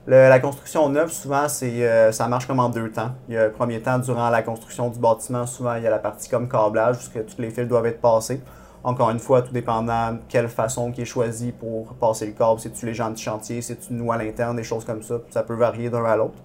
La 0.06 0.40
construction 0.40 0.88
neuve, 0.88 1.12
souvent, 1.12 1.46
c'est, 1.48 1.86
euh, 1.86 2.10
ça 2.10 2.26
marche 2.26 2.46
comme 2.46 2.58
en 2.58 2.70
deux 2.70 2.90
temps. 2.90 3.10
Il 3.28 3.34
y 3.34 3.36
a 3.36 3.46
le 3.46 3.52
premier 3.52 3.80
temps, 3.80 3.98
durant 3.98 4.30
la 4.30 4.42
construction 4.42 4.88
du 4.88 4.98
bâtiment, 4.98 5.46
souvent, 5.46 5.74
il 5.74 5.82
y 5.82 5.86
a 5.86 5.90
la 5.90 5.98
partie 5.98 6.28
comme 6.28 6.48
câblage, 6.48 6.96
où 6.96 7.00
ce 7.00 7.10
que 7.10 7.18
tous 7.20 7.40
les 7.40 7.50
fils 7.50 7.68
doivent 7.68 7.86
être 7.86 8.00
passés. 8.00 8.40
Encore 8.82 9.10
une 9.10 9.18
fois, 9.18 9.42
tout 9.42 9.52
dépendant 9.52 10.12
de 10.12 10.20
quelle 10.26 10.48
façon 10.48 10.90
qui 10.90 11.02
est 11.02 11.04
choisie 11.04 11.52
pour 11.52 11.92
passer 11.94 12.26
le 12.26 12.32
câble. 12.32 12.58
C'est-tu 12.60 12.86
les 12.86 12.94
gens 12.94 13.10
du 13.10 13.22
chantier, 13.22 13.60
c'est-tu 13.60 13.92
nous 13.92 14.10
à 14.10 14.16
l'interne, 14.16 14.56
des 14.56 14.62
choses 14.64 14.86
comme 14.86 15.02
ça. 15.02 15.16
Ça 15.28 15.42
peut 15.42 15.54
varier 15.54 15.90
d'un 15.90 16.04
à 16.04 16.16
l'autre. 16.16 16.38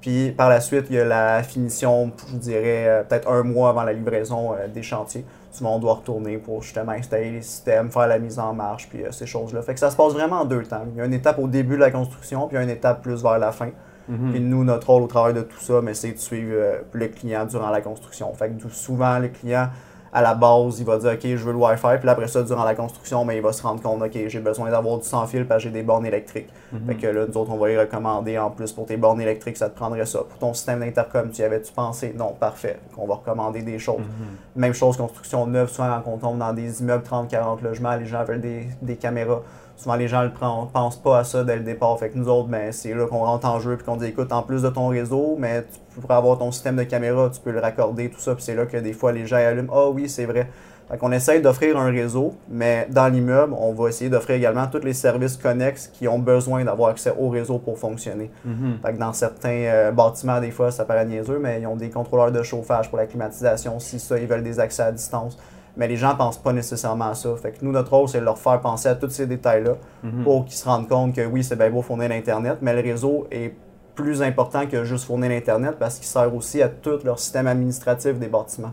Puis 0.00 0.32
par 0.32 0.48
la 0.48 0.60
suite, 0.60 0.86
il 0.90 0.96
y 0.96 1.00
a 1.00 1.04
la 1.04 1.42
finition, 1.42 2.10
je 2.32 2.36
dirais, 2.36 2.88
euh, 2.88 3.02
peut-être 3.04 3.30
un 3.30 3.44
mois 3.44 3.68
avant 3.68 3.84
la 3.84 3.92
livraison 3.92 4.52
euh, 4.52 4.66
des 4.66 4.82
chantiers. 4.82 5.24
On 5.62 5.78
doit 5.78 5.94
retourner 5.94 6.38
pour 6.38 6.62
justement 6.62 6.92
installer 6.92 7.32
les 7.32 7.42
systèmes, 7.42 7.90
faire 7.90 8.06
la 8.06 8.18
mise 8.18 8.38
en 8.38 8.54
marche, 8.54 8.88
puis 8.88 9.04
euh, 9.04 9.10
ces 9.10 9.26
choses-là. 9.26 9.62
Fait 9.62 9.74
que 9.74 9.80
ça 9.80 9.90
se 9.90 9.96
passe 9.96 10.12
vraiment 10.12 10.40
en 10.40 10.44
deux 10.44 10.62
temps. 10.62 10.84
Il 10.92 10.98
y 10.98 11.00
a 11.00 11.04
une 11.04 11.12
étape 11.12 11.38
au 11.38 11.48
début 11.48 11.74
de 11.74 11.80
la 11.80 11.90
construction, 11.90 12.46
puis 12.46 12.56
il 12.56 12.58
y 12.58 12.60
a 12.60 12.64
une 12.64 12.70
étape 12.70 13.02
plus 13.02 13.22
vers 13.22 13.38
la 13.38 13.52
fin. 13.52 13.70
Mhm. 14.08 14.30
Puis 14.30 14.40
nous, 14.40 14.64
notre 14.64 14.90
rôle 14.90 15.02
au 15.02 15.06
travail 15.06 15.34
de 15.34 15.42
tout 15.42 15.60
ça, 15.60 15.80
mais 15.82 15.94
c'est 15.94 16.12
de 16.12 16.18
suivre 16.18 16.52
euh, 16.52 16.78
le 16.92 17.08
client 17.08 17.44
durant 17.46 17.70
la 17.70 17.80
construction. 17.80 18.32
Fait 18.34 18.50
que 18.50 18.68
souvent, 18.68 19.18
le 19.18 19.28
client, 19.28 19.68
à 20.12 20.22
la 20.22 20.34
base, 20.34 20.80
il 20.80 20.86
va 20.86 20.98
dire 20.98 21.12
OK, 21.12 21.20
je 21.22 21.36
veux 21.36 21.52
le 21.52 21.58
Wi-Fi. 21.58 21.98
Puis 22.00 22.08
après 22.08 22.28
ça, 22.28 22.42
durant 22.42 22.64
la 22.64 22.74
construction, 22.74 23.24
mais 23.24 23.36
il 23.36 23.42
va 23.42 23.52
se 23.52 23.62
rendre 23.62 23.80
compte 23.80 24.02
OK, 24.02 24.18
j'ai 24.26 24.40
besoin 24.40 24.70
d'avoir 24.70 24.98
du 24.98 25.04
sans 25.04 25.26
fil 25.26 25.46
parce 25.46 25.62
que 25.62 25.68
j'ai 25.68 25.72
des 25.72 25.82
bornes 25.82 26.06
électriques. 26.06 26.48
Mhm. 26.72 26.86
Fait 26.86 26.94
que 26.96 27.06
là, 27.06 27.26
nous 27.28 27.36
autres, 27.36 27.50
on 27.52 27.56
va 27.56 27.70
y 27.70 27.78
recommander 27.78 28.38
en 28.38 28.50
plus 28.50 28.72
pour 28.72 28.86
tes 28.86 28.96
bornes 28.96 29.20
électriques, 29.20 29.56
ça 29.56 29.68
te 29.68 29.76
prendrait 29.76 30.06
ça. 30.06 30.20
Pour 30.20 30.38
ton 30.38 30.54
système 30.54 30.80
d'intercom, 30.80 31.30
tu 31.30 31.42
y 31.42 31.44
avais-tu 31.44 31.72
pensé? 31.72 32.14
Non, 32.16 32.34
parfait. 32.38 32.78
Fait 32.88 32.96
qu'on 32.96 33.06
va 33.06 33.14
recommander 33.14 33.62
des 33.62 33.78
choses. 33.78 33.98
Mhm. 33.98 34.36
Même 34.56 34.74
chose, 34.74 34.96
construction 34.96 35.46
neuve, 35.46 35.70
souvent 35.70 36.00
quand 36.04 36.12
on 36.12 36.18
tombe 36.18 36.38
dans 36.38 36.52
des 36.52 36.80
immeubles 36.80 37.04
30-40 37.04 37.62
logements, 37.62 37.94
les 37.94 38.06
gens 38.06 38.24
veulent 38.24 38.40
des, 38.40 38.66
des 38.82 38.96
caméras. 38.96 39.42
Souvent, 39.80 39.94
les 39.94 40.08
gens 40.08 40.22
ne 40.24 40.28
pensent 40.28 41.00
pas 41.00 41.20
à 41.20 41.24
ça 41.24 41.42
dès 41.42 41.56
le 41.56 41.62
départ. 41.62 41.98
Fait 41.98 42.10
que 42.10 42.18
nous 42.18 42.28
autres, 42.28 42.48
ben, 42.48 42.70
c'est 42.70 42.92
là 42.92 43.06
qu'on 43.06 43.20
rentre 43.20 43.46
en 43.46 43.60
jeu 43.60 43.78
et 43.80 43.82
qu'on 43.82 43.96
dit 43.96 44.06
écoute, 44.06 44.30
en 44.30 44.42
plus 44.42 44.60
de 44.60 44.68
ton 44.68 44.88
réseau, 44.88 45.36
mais 45.38 45.62
tu 45.62 45.89
pourrais 45.98 46.14
avoir 46.14 46.38
ton 46.38 46.52
système 46.52 46.76
de 46.76 46.84
caméra, 46.84 47.30
tu 47.32 47.40
peux 47.40 47.50
le 47.50 47.58
raccorder, 47.60 48.10
tout 48.10 48.20
ça. 48.20 48.34
Puis 48.34 48.44
c'est 48.44 48.54
là 48.54 48.66
que 48.66 48.76
des 48.76 48.92
fois, 48.92 49.10
les 49.12 49.26
gens 49.26 49.36
allument 49.36 49.72
Ah 49.74 49.88
oui, 49.88 50.08
c'est 50.08 50.26
vrai. 50.26 50.48
Fait 50.90 50.98
qu'on 50.98 51.12
essaye 51.12 51.40
d'offrir 51.40 51.78
un 51.78 51.90
réseau, 51.90 52.34
mais 52.48 52.88
dans 52.90 53.06
l'immeuble, 53.06 53.54
on 53.56 53.72
va 53.72 53.88
essayer 53.90 54.10
d'offrir 54.10 54.34
également 54.36 54.66
tous 54.66 54.82
les 54.84 54.92
services 54.92 55.36
connexes 55.36 55.86
qui 55.86 56.08
ont 56.08 56.18
besoin 56.18 56.64
d'avoir 56.64 56.90
accès 56.90 57.12
au 57.16 57.28
réseau 57.28 57.58
pour 57.58 57.78
fonctionner. 57.78 58.28
Mhm. 58.44 58.78
Fait 58.84 58.92
que 58.94 58.98
dans 58.98 59.12
certains 59.12 59.50
euh, 59.50 59.92
bâtiments, 59.92 60.40
des 60.40 60.50
fois, 60.50 60.72
ça 60.72 60.84
paraît 60.84 61.06
niaiseux, 61.06 61.38
mais 61.40 61.60
ils 61.60 61.66
ont 61.68 61.76
des 61.76 61.90
contrôleurs 61.90 62.32
de 62.32 62.42
chauffage 62.42 62.88
pour 62.88 62.98
la 62.98 63.06
climatisation. 63.06 63.78
Si 63.78 64.00
ça, 64.00 64.18
ils 64.18 64.26
veulent 64.26 64.42
des 64.42 64.58
accès 64.58 64.82
à 64.82 64.90
distance. 64.90 65.38
Mais 65.76 65.86
les 65.86 65.96
gens 65.96 66.16
pensent 66.16 66.42
pas 66.42 66.52
nécessairement 66.52 67.10
à 67.10 67.14
ça. 67.14 67.28
Fait 67.40 67.52
que 67.52 67.64
nous, 67.64 67.70
notre 67.70 67.92
rôle, 67.96 68.08
c'est 68.08 68.18
de 68.18 68.24
leur 68.24 68.36
faire 68.38 68.60
penser 68.60 68.88
à 68.88 68.96
tous 68.96 69.10
ces 69.10 69.26
détails-là 69.28 69.74
Mhm. 70.02 70.24
pour 70.24 70.44
qu'ils 70.44 70.56
se 70.56 70.64
rendent 70.64 70.88
compte 70.88 71.14
que 71.14 71.24
oui, 71.24 71.44
c'est 71.44 71.54
bien 71.56 71.70
beau 71.70 71.82
fournir 71.82 72.08
l'Internet, 72.08 72.58
mais 72.62 72.74
le 72.74 72.80
réseau 72.80 73.28
est 73.30 73.54
plus 73.94 74.22
important 74.22 74.66
que 74.66 74.84
juste 74.84 75.06
fournir 75.06 75.30
l'Internet 75.30 75.76
parce 75.78 75.96
qu'il 75.96 76.06
sert 76.06 76.34
aussi 76.34 76.62
à 76.62 76.68
tout 76.68 76.98
leur 77.04 77.18
système 77.18 77.46
administratif 77.46 78.18
des 78.18 78.28
bâtiments. 78.28 78.72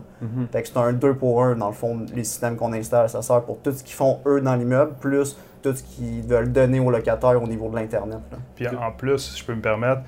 Fait 0.52 0.62
que 0.62 0.68
c'est 0.68 0.76
un 0.76 0.92
2 0.92 1.14
pour 1.14 1.42
1 1.42 1.56
dans 1.56 1.68
le 1.68 1.74
fond, 1.74 1.98
les 2.14 2.24
systèmes 2.24 2.56
qu'on 2.56 2.72
installe. 2.72 3.08
Ça 3.08 3.22
sert 3.22 3.42
pour 3.42 3.60
tout 3.60 3.72
ce 3.72 3.82
qu'ils 3.82 3.94
font 3.94 4.20
eux 4.26 4.40
dans 4.40 4.54
l'immeuble, 4.54 4.92
plus 5.00 5.36
tout 5.62 5.74
ce 5.74 5.82
qu'ils 5.82 6.22
veulent 6.22 6.52
donner 6.52 6.80
aux 6.80 6.90
locataires 6.90 7.42
au 7.42 7.46
niveau 7.46 7.68
de 7.68 7.76
l'Internet. 7.76 8.20
là. 8.30 8.38
Puis 8.54 8.68
en 8.68 8.92
plus, 8.92 9.18
si 9.18 9.40
je 9.40 9.44
peux 9.44 9.54
me 9.54 9.60
permettre, 9.60 10.02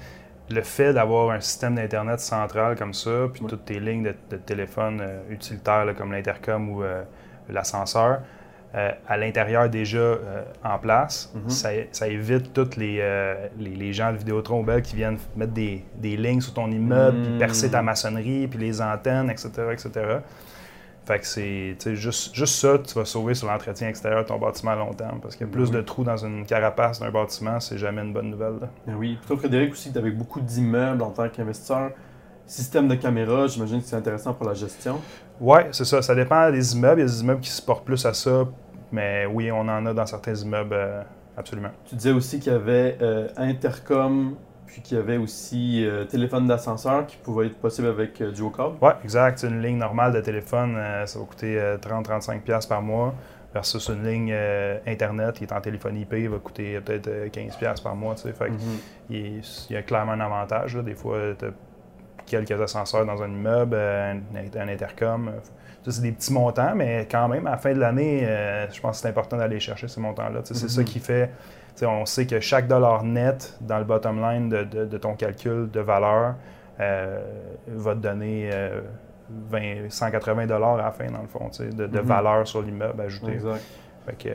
le 0.51 0.63
fait 0.63 0.93
d'avoir 0.93 1.31
un 1.31 1.41
système 1.41 1.77
d'Internet 1.77 2.21
central 2.21 2.77
comme 2.77 2.95
ça, 2.95 3.27
puis 3.33 3.45
toutes 3.47 3.65
tes 3.65 3.79
lignes 3.79 4.03
de, 4.03 4.15
de 4.31 4.37
téléphone 4.37 5.01
euh, 5.01 5.21
utilitaires 5.31 5.85
là, 5.85 5.95
comme 5.95 6.13
l'intercom 6.13 6.71
ou 6.71 6.83
euh, 6.83 7.03
l'ascenseur, 7.49 8.21
euh, 8.75 8.91
à 9.09 9.17
l'intérieur 9.17 9.69
déjà 9.69 9.99
euh, 9.99 10.43
en 10.65 10.79
place, 10.79 11.33
Mhm. 11.35 11.51
ça, 11.51 11.71
ça 11.91 12.07
évite 12.09 12.53
tous 12.53 12.77
les, 12.77 12.99
euh, 13.01 13.49
les, 13.59 13.75
les 13.75 13.93
gens 13.93 14.13
de 14.13 14.19
Vidéotron 14.19 14.61
ou 14.65 14.81
qui 14.81 14.95
viennent 14.97 15.19
mettre 15.37 15.53
des, 15.53 15.85
des 15.97 16.17
lignes 16.17 16.41
sur 16.41 16.55
ton 16.55 16.71
immeuble, 16.71 17.21
puis 17.23 17.33
Mhm. 17.33 17.39
percer 17.39 17.71
ta 17.71 17.83
maçonnerie, 17.83 18.47
puis 18.47 18.59
les 18.61 18.81
antennes, 18.81 19.29
etc. 19.31 19.49
etc. 19.73 19.91
Fait 21.07 21.19
que 21.19 21.27
c'est 21.27 21.95
juste, 21.97 22.33
juste 22.35 22.55
ça, 22.61 22.79
tu 22.79 22.95
vas 22.95 23.05
sauver 23.05 23.35
sur 23.35 23.49
l'entretien 23.49 23.89
extérieur 23.89 24.23
de 24.23 24.29
ton 24.29 24.39
bâtiment 24.39 24.73
à 24.73 24.77
long 24.77 24.93
terme. 24.93 25.19
Parce 25.21 25.35
que 25.35 25.45
plus 25.45 25.65
Oui. 25.65 25.71
de 25.73 25.81
trous 25.81 26.05
dans 26.05 26.19
une 26.25 26.47
carapace 26.47 27.01
d'un 27.01 27.11
bâtiment, 27.11 27.59
c'est 27.59 27.79
jamais 27.79 28.03
une 28.03 28.13
bonne 28.13 28.31
nouvelle. 28.31 28.59
là. 28.61 28.69
Ben 28.87 28.95
oui. 28.97 29.19
Toi, 29.27 29.37
Frédéric, 29.37 29.73
aussi, 29.73 29.91
tu 29.93 29.99
avais 29.99 30.13
beaucoup 30.13 30.41
d'immeubles 30.41 31.03
en 31.03 31.11
tant 31.11 31.29
qu'investisseur. 31.29 31.91
Système 32.47 32.87
de 32.87 32.95
caméra, 32.97 33.47
j'imagine 33.49 33.81
que 33.81 33.87
c'est 33.87 33.97
intéressant 33.97 34.35
pour 34.35 34.47
la 34.47 34.55
gestion. 34.55 35.01
Ouais, 35.41 35.69
c'est 35.73 35.85
ça. 35.85 36.03
Ça 36.03 36.15
dépend 36.15 36.51
des 36.51 36.75
immeubles. 36.77 37.01
Il 37.01 37.05
y 37.05 37.09
a 37.09 37.11
des 37.13 37.21
immeubles 37.23 37.41
qui 37.41 37.51
se 37.51 37.63
portent 37.63 37.85
plus 37.85 38.05
à 38.07 38.13
ça. 38.15 38.47
Mais 38.93 39.27
oui, 39.27 39.51
on 39.51 39.61
en 39.61 39.87
a 39.87 39.95
dans 39.95 40.07
certains 40.07 40.35
immeubles, 40.35 40.75
euh, 40.75 41.03
absolument. 41.37 41.71
Tu 41.87 41.95
disais 41.95 42.11
aussi 42.13 42.41
qu'il 42.41 42.53
y 42.53 42.57
avait 42.57 42.99
euh, 43.01 43.29
intercom, 43.37 44.35
puis 44.67 44.83
qu'il 44.83 44.97
y 44.97 45.01
avait 45.01 45.17
aussi 45.17 45.87
euh, 45.87 46.05
téléphone 46.05 46.47
d'ascenseur 46.47 47.07
qui 47.07 47.17
pouvait 47.17 47.47
être 47.47 47.57
possible 47.59 47.89
avec 47.89 48.21
euh, 48.21 48.33
Duo 48.33 48.51
Câble. 48.51 48.75
Ouais, 48.83 48.93
exact. 49.05 49.43
Une 49.45 49.63
ligne 49.63 49.79
normale 49.79 50.13
de 50.13 50.21
téléphone, 50.21 50.77
ça 51.07 51.19
va 51.19 51.25
coûter 51.25 51.59
euh, 51.59 51.77
30-35$ 51.79 52.41
piastres 52.43 52.69
par 52.69 52.83
mois. 52.83 53.15
Versus 53.53 53.89
une 53.89 54.05
ligne 54.07 54.33
Internet 54.87 55.35
qui 55.39 55.43
est 55.43 55.53
en 55.53 55.61
téléphonie 55.61 56.03
IP, 56.03 56.15
va 56.31 56.39
coûter 56.39 56.81
peut-être 56.81 57.09
euh, 57.09 57.29
15$ 57.29 57.59
piastres 57.59 57.83
par 57.83 57.97
mois. 57.97 58.15
tu 58.15 58.23
sais. 58.23 58.33
Fait 58.33 58.49
Mhm. 58.49 58.59
il, 59.11 59.41
y 59.71 59.77
a 59.77 59.83
clairement 59.83 60.13
un 60.13 60.21
avantage. 60.21 60.77
là. 60.77 60.83
Des 60.83 60.95
fois, 60.95 61.19
tu 61.37 61.47
quelques 62.31 62.61
ascenseurs 62.61 63.05
dans 63.05 63.23
un 63.23 63.29
immeuble, 63.29 63.75
euh, 63.77 64.15
un, 64.15 64.61
un 64.61 64.69
intercom. 64.69 65.29
euh, 65.29 65.33
Ça, 65.83 65.93
c'est 65.93 66.03
des 66.03 66.13
petits 66.13 66.33
montants, 66.33 66.75
mais 66.77 67.07
quand 67.11 67.27
même, 67.29 67.47
à 67.47 67.53
la 67.53 67.57
fin 67.57 67.73
de 67.73 67.79
l'année, 67.81 68.21
euh, 68.25 68.71
je 68.71 68.81
pense 68.81 68.97
que 68.99 69.03
c'est 69.03 69.09
important 69.09 69.37
d'aller 69.39 69.59
chercher 69.61 69.89
ces 69.89 70.01
montants-là. 70.01 70.41
C'est 70.45 70.55
ça 70.55 70.81
Mhm. 70.81 70.87
qui 70.87 70.99
fait. 71.01 71.31
On 71.83 72.05
sait 72.05 72.27
que 72.27 72.39
chaque 72.41 72.69
dollar 72.69 73.03
net 73.03 73.57
dans 73.63 73.79
le 73.79 73.85
bottom 73.85 74.21
line 74.21 74.51
de, 74.51 74.65
de- 74.65 74.85
de 74.85 74.99
ton 74.99 75.15
calcul 75.15 75.71
de 75.71 75.81
valeur 75.81 76.35
euh, 76.79 77.21
va 77.67 77.95
te 77.95 78.01
donner 78.01 78.51
euh, 78.53 78.81
20, 79.51 79.89
180 79.91 80.47
dollars 80.47 80.75
à 80.75 80.83
la 80.83 80.91
fin, 80.93 81.07
dans 81.11 81.23
le 81.23 81.29
fond, 81.29 81.49
de, 81.59 81.87
Mhm. 81.87 82.01
valeur 82.07 82.47
sur 82.47 82.61
l'immeuble 82.63 83.01
ajouté. 83.01 83.33
Exact. 83.33 83.63
Fait 84.07 84.17
que, 84.23 84.29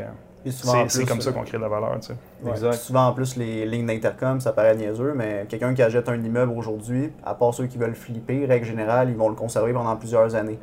c'est 0.52 1.06
comme 1.06 1.22
ça 1.22 1.30
euh, 1.30 1.34
qu'on 1.34 1.44
crée 1.44 1.58
de 1.58 1.64
la 1.64 1.70
valeur. 1.70 1.98
tu 2.00 2.08
sais. 2.08 2.14
Ouais. 2.44 2.52
Exact. 2.52 2.74
Souvent, 2.74 3.08
en 3.08 3.14
plus, 3.14 3.36
les 3.36 3.66
lignes 3.66 3.86
d'intercom, 3.88 4.40
ça 4.40 4.52
paraît 4.54 4.75
niaiseux, 4.75 5.14
mais 5.16 5.46
quelqu'un 5.50 5.74
qui 5.74 5.82
achète 5.82 6.08
un 6.10 6.22
immeuble 6.22 6.52
aujourd'hui, 6.56 7.12
à 7.25 7.34
part 7.34 7.54
ceux 7.54 7.66
qui 7.68 7.78
veulent 7.78 7.96
flipper, 7.96 8.46
règle 8.46 8.66
générale, 8.66 9.10
ils 9.10 9.16
vont 9.18 9.30
le 9.30 9.36
conserver 9.36 9.74
pendant 9.74 9.96
plusieurs 9.96 10.36
années. 10.36 10.60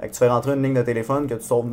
Fait 0.00 0.08
que 0.08 0.12
tu 0.12 0.18
fais 0.18 0.28
rentrer 0.28 0.54
une 0.54 0.62
ligne 0.62 0.74
de 0.74 0.82
téléphone 0.82 1.26
que 1.26 1.34
tu 1.34 1.42
sauves 1.44 1.66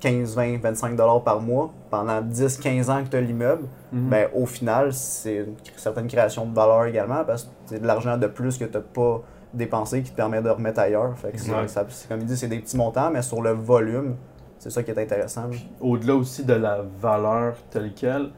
15, 0.00 0.34
20, 0.34 0.60
25 0.60 0.96
dollars 0.96 1.22
par 1.22 1.40
mois 1.40 1.70
pendant 1.90 2.20
10, 2.20 2.56
15 2.58 2.90
ans 2.90 3.04
que 3.04 3.08
tu 3.08 3.16
as 3.16 3.20
l'immeuble, 3.20 3.64
Mhm. 3.92 4.08
ben, 4.08 4.28
au 4.34 4.46
final, 4.46 4.92
c'est 4.92 5.36
une 5.36 5.54
certaine 5.76 6.08
création 6.08 6.44
de 6.46 6.54
valeur 6.54 6.86
également 6.86 7.24
parce 7.24 7.44
que 7.44 7.48
c'est 7.66 7.80
de 7.80 7.86
l'argent 7.86 8.16
de 8.16 8.26
plus 8.26 8.58
que 8.58 8.64
tu 8.64 8.72
n'as 8.72 8.80
pas 8.82 9.20
dépensé 9.54 10.02
qui 10.02 10.10
te 10.10 10.16
permet 10.16 10.40
de 10.42 10.48
remettre 10.50 10.80
ailleurs. 10.80 11.16
Fait 11.18 11.30
que 11.30 11.38
ça- 11.68 11.84
comme 12.08 12.20
il 12.20 12.26
dit, 12.26 12.36
c'est 12.36 12.48
des 12.48 12.58
petits 12.58 12.76
montants, 12.76 13.10
mais 13.12 13.22
sur 13.22 13.42
le 13.42 13.50
volume, 13.50 14.16
c'est 14.62 14.70
ça 14.70 14.82
qui 14.82 14.90
est 14.92 14.98
intéressant. 15.02 15.48
là. 15.48 15.56
Au-delà 15.80 16.14
aussi 16.14 16.44
de 16.44 16.52
la 16.54 16.82
valeur 17.00 17.56
telle 17.70 17.92
qu'elle, 17.94 18.30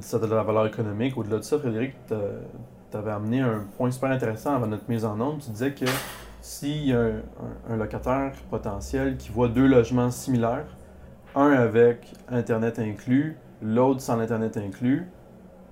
ça 0.00 0.18
de 0.18 0.26
la 0.26 0.42
valeur 0.42 0.66
économique, 0.66 1.16
au-delà 1.16 1.36
de 1.38 1.42
ça, 1.42 1.58
Frédéric, 1.58 1.94
tu 2.08 2.96
avais 2.96 3.10
amené 3.12 3.40
un 3.40 3.64
point 3.76 3.90
super 3.90 4.10
intéressant 4.10 4.56
avant 4.56 4.66
notre 4.66 4.88
mise 4.88 5.04
en 5.04 5.20
onde. 5.20 5.38
Tu 5.40 5.50
disais 5.50 5.72
que 5.72 5.84
s'il 6.40 6.86
y 6.88 6.92
a 6.92 7.00
un, 7.00 7.08
un- 7.70 7.74
un 7.74 7.76
locataire 7.76 8.32
potentiel 8.50 9.16
qui 9.16 9.30
voit 9.30 9.48
deux 9.48 9.66
logements 9.68 10.10
similaires, 10.10 10.66
un 11.36 11.50
avec 11.50 12.12
Internet 12.28 12.78
inclus, 12.78 13.36
l'autre 13.62 14.00
sans 14.00 14.18
Internet 14.18 14.56
inclus, 14.56 15.06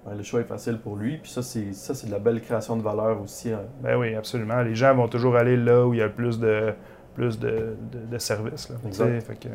ben, 0.07 0.15
le 0.17 0.23
choix 0.23 0.41
est 0.41 0.45
facile 0.45 0.79
pour 0.79 0.97
lui. 0.97 1.19
Puis 1.19 1.31
ça, 1.31 1.43
c'est 1.43 1.73
ça, 1.73 1.95
c'est 1.95 2.07
de 2.07 2.13
la 2.13 2.19
belle 2.19 2.41
création 2.41 2.77
de 2.77 2.83
valeur 2.83 3.21
aussi. 3.21 3.53
hein. 3.53 3.63
Ben 3.83 3.97
oui, 3.99 4.15
absolument. 4.15 4.61
Les 4.63 4.75
gens 4.75 4.95
vont 4.95 5.09
toujours 5.09 5.37
aller 5.37 5.57
là 5.57 5.87
où 5.87 5.95
il 5.95 5.99
y 5.99 6.03
a 6.03 6.07
le 6.07 6.13
plus 6.13 6.39
de, 6.41 6.73
plus 7.15 7.39
de, 7.39 7.77
de- 7.93 8.07
de 8.11 8.19
services. 8.19 8.69
là. 8.71 8.77
Exact. 8.87 9.07
Tu 9.07 9.13
sais, 9.13 9.21
fait 9.21 9.37
que. 9.37 9.49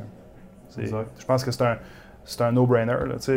Je 0.77 1.25
pense 1.25 1.43
que 1.43 1.51
c'est 1.51 1.63
un, 1.63 1.77
c'est 2.25 2.41
un 2.41 2.51
no-brainer. 2.51 2.95
Tu 3.19 3.35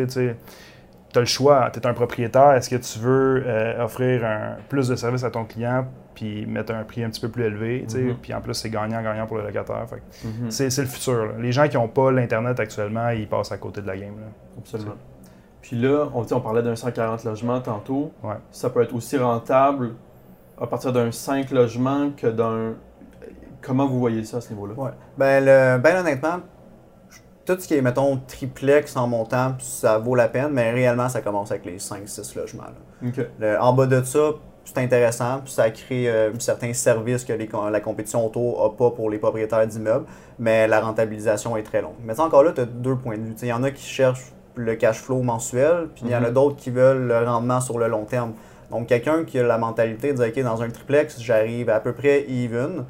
as 1.19 1.21
le 1.21 1.27
choix. 1.27 1.71
Tu 1.73 1.81
es 1.81 1.87
un 1.87 1.93
propriétaire. 1.95 2.53
Est-ce 2.53 2.71
que 2.71 2.77
tu 2.77 2.99
veux 3.01 3.43
euh, 3.47 3.85
offrir 3.85 4.25
un- 4.25 4.57
plus 4.69 4.89
de 4.89 4.95
services 4.97 5.25
à 5.25 5.31
ton 5.31 5.45
client 5.45 5.87
puis 6.15 6.47
mettre 6.47 6.73
un 6.75 6.85
prix 6.85 7.03
un 7.03 7.11
petit 7.11 7.21
peu 7.21 7.29
plus 7.29 7.45
élevé? 7.45 7.85
tu 7.89 7.95
sais, 7.97 8.03
Mhm. 8.03 8.17
Puis 8.23 8.33
en 8.35 8.41
plus, 8.41 8.55
c'est 8.55 8.71
gagnant-gagnant 8.71 9.27
pour 9.27 9.39
le 9.39 9.45
locataire. 9.45 9.87
Mhm. 10.25 10.51
c'est, 10.51 10.71
c'est 10.71 10.83
le 10.83 10.89
futur. 10.89 11.27
là. 11.27 11.33
Les 11.39 11.51
gens 11.53 11.67
qui 11.69 11.77
n'ont 11.77 11.89
pas 11.89 12.13
l'Internet 12.13 12.59
actuellement, 12.61 13.09
ils 13.11 13.27
passent 13.29 13.51
à 13.53 13.59
côté 13.59 13.81
de 13.81 13.87
la 13.89 13.97
game. 13.97 14.15
là. 14.21 14.27
Absolument. 14.59 14.95
Puis 15.63 15.77
là, 15.77 16.09
on, 16.15 16.25
on 16.33 16.41
parlait 16.41 16.63
d'un 16.63 16.77
140 16.77 17.25
logements 17.25 17.61
tantôt. 17.61 18.13
Ouais. 18.23 18.35
Ça 18.51 18.71
peut 18.71 18.83
être 18.83 18.95
aussi 18.95 19.17
rentable 19.19 19.91
à 20.61 20.67
partir 20.67 20.93
d'un 20.93 21.11
5 21.11 21.51
logements 21.51 22.11
que 22.17 22.27
d'un. 22.29 22.75
Comment 23.63 23.87
vous 23.87 23.99
voyez 23.99 24.25
ça 24.25 24.39
à 24.39 24.41
ce 24.41 24.51
niveau-là? 24.53 24.75
Ouais. 24.77 24.91
Ben, 25.19 25.45
le- 25.45 25.79
ben 25.83 25.97
honnêtement, 26.01 26.39
tout 27.55 27.61
ce 27.61 27.69
qui 27.69 27.75
est, 27.75 27.83
mettons, 27.83 28.19
triplex 28.27 28.97
en 28.97 29.07
montant, 29.07 29.55
ça 29.59 29.99
vaut 29.99 30.15
la 30.15 30.29
peine, 30.29 30.51
mais 30.53 30.71
réellement, 30.71 31.09
ça 31.09 31.21
commence 31.21 31.51
avec 31.51 31.65
les 31.67 31.79
5-6 31.79 32.35
logements. 32.37 32.65
là. 32.65 33.09
Ok. 33.09 33.27
Le- 33.39 33.59
en 33.61 33.73
bas 33.73 33.87
de 33.87 34.03
ça, 34.05 34.31
c'est 34.65 34.79
intéressant, 34.79 35.41
puis 35.45 35.53
ça 35.53 35.71
crée 35.71 36.09
euh, 36.09 36.31
certains 36.39 36.73
services 36.73 37.25
que 37.25 37.33
les 37.33 37.49
la 37.73 37.81
compétition 37.81 38.25
auto 38.27 38.57
n'a 38.63 38.69
pas 38.77 38.91
pour 38.91 39.11
les 39.11 39.19
propriétaires 39.19 39.67
d'immeubles, 39.67 40.05
mais 40.39 40.69
la 40.69 40.81
rentabilisation 40.81 41.57
est 41.57 41.63
très 41.63 41.83
longue. 41.83 41.95
Mais 42.05 42.19
encore 42.21 42.43
là, 42.45 42.53
tu 42.53 42.61
as 42.61 42.67
deux 42.67 42.95
points 42.97 43.17
de 43.19 43.23
vue. 43.23 43.35
Il 43.43 43.49
y 43.49 43.53
en 43.53 43.63
a 43.63 43.71
qui 43.71 43.83
cherchent 43.85 44.33
le 44.55 44.75
cash 44.77 45.01
flow 45.01 45.23
mensuel, 45.23 45.89
puis 45.95 46.05
il 46.07 46.11
y 46.11 46.15
en 46.17 46.23
a 46.23 46.29
Mhm. 46.29 46.35
d'autres 46.35 46.57
qui 46.57 46.71
veulent 46.71 47.07
le 47.09 47.19
rendement 47.25 47.61
sur 47.61 47.79
le 47.79 47.89
long 47.89 48.05
terme. 48.05 48.35
Donc, 48.71 48.87
quelqu'un 48.87 49.25
qui 49.25 49.39
a 49.39 49.43
la 49.43 49.59
mentalité 49.59 50.13
de 50.13 50.19
dire, 50.23 50.27
OK, 50.29 50.43
dans 50.45 50.63
un 50.63 50.69
triplex, 50.71 51.21
j'arrive 51.21 51.71
à 51.71 51.81
peu 51.81 51.93
près 51.93 52.25
even, 52.29 52.85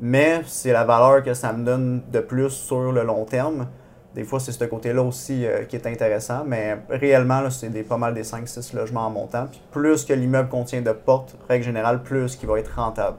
mais 0.00 0.40
c'est 0.46 0.72
la 0.72 0.84
valeur 0.84 1.22
que 1.22 1.34
ça 1.34 1.52
me 1.52 1.64
donne 1.64 2.02
de 2.10 2.20
plus 2.20 2.50
sur 2.50 2.90
le 2.92 3.02
long 3.04 3.24
terme. 3.24 3.66
Des 4.14 4.24
fois, 4.24 4.40
c'est 4.40 4.50
ce 4.52 4.64
côté-là 4.64 5.02
aussi 5.02 5.46
euh, 5.46 5.64
qui 5.64 5.76
est 5.76 5.86
intéressant, 5.86 6.42
mais 6.44 6.78
réellement, 6.88 7.48
c'est 7.50 7.68
des, 7.68 7.84
pas 7.84 7.96
mal 7.96 8.12
des 8.12 8.24
5-6 8.24 8.74
logements 8.74 9.06
en 9.06 9.10
montant. 9.10 9.46
Puis 9.50 9.60
plus 9.70 10.04
que 10.04 10.12
l'immeuble 10.12 10.48
contient 10.48 10.82
de 10.82 10.90
portes, 10.92 11.36
règle 11.48 11.64
générale, 11.64 12.02
plus 12.02 12.34
qu'il 12.36 12.48
va 12.48 12.58
être 12.58 12.74
rentable. 12.74 13.16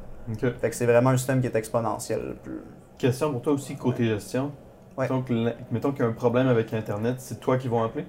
Fait 0.60 0.70
que 0.70 0.76
c'est 0.76 0.86
vraiment 0.86 1.12
un 1.12 1.18
système 1.18 1.40
qui 1.42 1.48
est 1.48 1.56
exponentiel. 1.56 2.36
Plus- 2.44 2.62
Question 2.98 3.32
pour 3.32 3.42
toi 3.42 3.54
aussi, 3.54 3.76
côté 3.76 4.06
gestion. 4.06 4.52
Ouais. 4.98 5.08
Donc, 5.08 5.32
mettons 5.72 5.92
qu'il 5.92 6.02
y 6.02 6.06
a 6.06 6.10
un 6.10 6.14
problème 6.14 6.48
avec 6.48 6.74
Internet, 6.74 7.16
c'est 7.20 7.40
toi 7.40 7.58
qui 7.58 7.68
vont 7.70 7.84
appeler? 7.84 8.06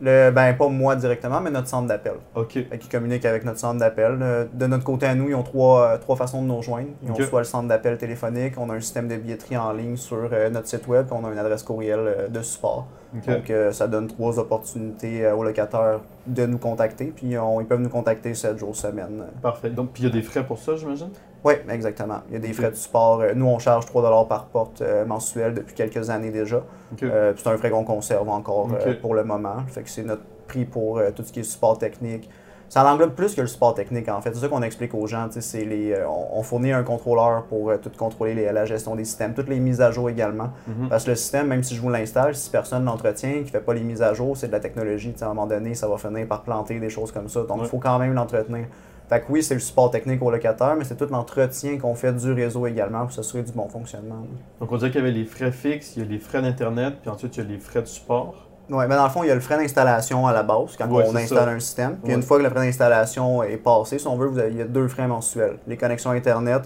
Le, 0.00 0.30
ben, 0.30 0.52
pas 0.54 0.68
moi 0.68 0.96
directement, 0.96 1.40
mais 1.40 1.50
notre 1.50 1.68
centre 1.68 1.86
d'appel. 1.88 2.14
Ok. 2.34 2.52
Fait 2.54 2.78
qu'ils 2.78 2.90
communiquent 2.90 3.24
avec 3.24 3.44
notre 3.44 3.58
centre 3.58 3.78
d'appel. 3.78 4.18
Euh, 4.20 4.44
De 4.52 4.66
notre 4.66 4.84
côté 4.84 5.06
à 5.06 5.14
nous, 5.14 5.28
ils 5.28 5.34
ont 5.34 5.42
trois, 5.42 5.82
euh, 5.92 5.98
trois 5.98 6.16
façons 6.16 6.42
de 6.42 6.48
nous 6.48 6.56
rejoindre. 6.56 6.88
Ils 7.02 7.10
ont 7.10 7.14
soit 7.26 7.40
le 7.40 7.44
centre 7.44 7.68
d'appel 7.68 7.96
téléphonique, 7.98 8.54
on 8.58 8.68
a 8.70 8.74
un 8.74 8.80
système 8.80 9.08
de 9.08 9.16
billetterie 9.16 9.56
en 9.56 9.72
ligne 9.72 9.96
sur 9.96 10.28
euh, 10.32 10.50
notre 10.50 10.66
site 10.66 10.86
web, 10.88 11.06
puis 11.06 11.16
on 11.20 11.24
a 11.26 11.30
une 11.32 11.38
adresse 11.38 11.62
courriel 11.62 12.28
de 12.30 12.42
support. 12.42 12.86
Donc, 13.34 13.50
euh, 13.50 13.72
ça 13.72 13.86
donne 13.88 14.06
trois 14.08 14.38
opportunités 14.38 15.30
aux 15.30 15.44
locataires 15.44 16.00
de 16.26 16.46
nous 16.46 16.58
contacter. 16.58 17.12
Puis, 17.14 17.36
on- 17.38 17.60
ils 17.60 17.66
peuvent 17.66 17.80
nous 17.80 17.88
contacter 17.90 18.34
7 18.34 18.58
jours 18.58 18.74
semaine. 18.74 19.24
Parfait. 19.42 19.70
Donc, 19.70 19.90
puis 19.92 20.02
il 20.02 20.06
y 20.06 20.10
a 20.10 20.12
des 20.12 20.22
frais 20.22 20.44
pour 20.46 20.58
ça, 20.58 20.76
j'imagine? 20.76 21.10
Oui, 21.44 21.54
exactement. 21.70 22.20
Il 22.28 22.34
y 22.34 22.36
a 22.36 22.38
des 22.38 22.52
frais 22.52 22.70
de 22.70 22.76
support. 22.76 23.20
Euh, 23.20 23.32
Nous, 23.34 23.46
on 23.46 23.58
charge 23.58 23.86
3 23.86 24.28
par 24.28 24.46
porte 24.46 24.80
euh, 24.80 25.04
mensuel 25.04 25.54
depuis 25.54 25.74
quelques 25.74 26.08
années 26.10 26.30
déjà. 26.30 26.62
Euh, 27.02 27.32
c'est 27.36 27.48
un 27.48 27.56
frais 27.56 27.70
qu'on 27.70 27.84
conserve 27.84 28.28
encore 28.28 28.68
pour 29.00 29.14
le 29.14 29.24
moment. 29.24 29.56
Fait 29.68 29.82
que 29.82 29.90
c'est 29.90 30.04
notre 30.04 30.22
prix 30.46 30.64
pour 30.64 31.00
tout 31.16 31.22
ce 31.24 31.32
qui 31.32 31.40
est 31.40 31.44
support 31.44 31.78
technique. 31.78 32.28
Ça 32.68 32.90
englobe 32.90 33.10
plus 33.12 33.34
que 33.34 33.42
le 33.42 33.46
support 33.48 33.74
technique, 33.74 34.08
en 34.08 34.22
fait. 34.22 34.32
C'est 34.32 34.40
ça 34.40 34.48
qu'on 34.48 34.62
explique 34.62 34.94
aux 34.94 35.06
gens. 35.06 35.28
c'est 35.30 35.64
les, 35.66 35.92
euh, 35.92 36.06
on, 36.08 36.42
fournit 36.42 36.72
un 36.72 36.82
contrôleur 36.82 37.42
pour 37.42 37.68
euh, 37.68 37.76
tout 37.76 37.90
contrôler 37.98 38.32
les- 38.34 38.50
la 38.50 38.64
gestion 38.64 38.96
des 38.96 39.04
systèmes, 39.04 39.34
toutes 39.34 39.50
les 39.50 39.60
mises 39.60 39.82
à 39.82 39.90
jour 39.90 40.08
également. 40.08 40.48
Mhm. 40.66 40.88
Parce 40.88 41.04
que 41.04 41.10
le 41.10 41.16
système, 41.16 41.48
même 41.48 41.62
si 41.62 41.74
je 41.76 41.82
vous 41.82 41.90
l'installe, 41.90 42.34
si 42.34 42.48
personne 42.48 42.86
l'entretient, 42.86 43.32
qui 43.32 43.40
ne 43.40 43.44
fait 43.44 43.60
pas 43.60 43.74
les 43.74 43.82
mises 43.82 44.00
à 44.00 44.14
jour, 44.14 44.38
c'est 44.38 44.46
de 44.46 44.52
la 44.52 44.60
technologie. 44.60 45.14
À 45.20 45.26
un 45.26 45.28
moment 45.28 45.46
donné, 45.46 45.74
ça 45.74 45.86
va 45.86 45.98
finir 45.98 46.26
par 46.26 46.40
planter 46.44 46.80
des 46.80 46.88
choses 46.88 47.12
comme 47.12 47.28
ça. 47.28 47.40
Donc, 47.42 47.58
il 47.58 47.62
Ouais. 47.64 47.68
faut 47.68 47.76
quand 47.78 47.98
même 47.98 48.14
l'entretenir. 48.14 48.64
Fait 49.12 49.20
que 49.20 49.26
oui, 49.28 49.42
c'est 49.42 49.52
le 49.52 49.60
support 49.60 49.90
technique 49.90 50.22
au 50.22 50.30
locataire, 50.30 50.74
mais 50.74 50.84
c'est 50.84 50.96
tout 50.96 51.06
l'entretien 51.10 51.76
qu'on 51.78 51.94
fait 51.94 52.14
du 52.14 52.32
réseau 52.32 52.66
également 52.66 53.00
pour 53.00 53.12
s'assurer 53.12 53.42
du 53.42 53.52
bon 53.52 53.68
fonctionnement. 53.68 54.24
Donc, 54.58 54.72
on 54.72 54.76
dirait 54.78 54.90
qu'il 54.90 55.00
y 55.00 55.04
avait 55.04 55.12
les 55.12 55.26
frais 55.26 55.52
fixes, 55.52 55.96
il 55.96 56.02
y 56.02 56.06
a 56.06 56.08
les 56.08 56.18
frais 56.18 56.40
d'Internet, 56.40 56.94
puis 57.02 57.10
ensuite, 57.10 57.36
il 57.36 57.42
y 57.42 57.46
a 57.46 57.50
les 57.50 57.58
frais 57.58 57.82
de 57.82 57.86
support. 57.86 58.48
Oui, 58.70 58.84
mais 58.88 58.94
dans 58.96 59.04
le 59.04 59.10
fond, 59.10 59.22
il 59.22 59.26
y 59.26 59.30
a 59.30 59.34
le 59.34 59.42
frais 59.42 59.58
d'installation 59.58 60.26
à 60.26 60.32
la 60.32 60.42
base, 60.42 60.76
quand 60.78 60.88
Ouais, 60.90 61.04
on 61.06 61.14
installe 61.14 61.38
ça. 61.38 61.48
un 61.50 61.60
système. 61.60 61.96
Puis 62.02 62.08
Ouais. 62.12 62.14
une 62.16 62.22
fois 62.22 62.38
que 62.38 62.44
le 62.44 62.48
frais 62.48 62.64
d'installation 62.64 63.42
est 63.42 63.58
passé, 63.58 63.98
si 63.98 64.06
on 64.06 64.16
veut, 64.16 64.28
vous 64.28 64.38
avez, 64.38 64.50
il 64.50 64.56
y 64.56 64.62
a 64.62 64.64
deux 64.64 64.88
frais 64.88 65.06
mensuels. 65.06 65.58
Les 65.66 65.76
connexions 65.76 66.12
Internet 66.12 66.62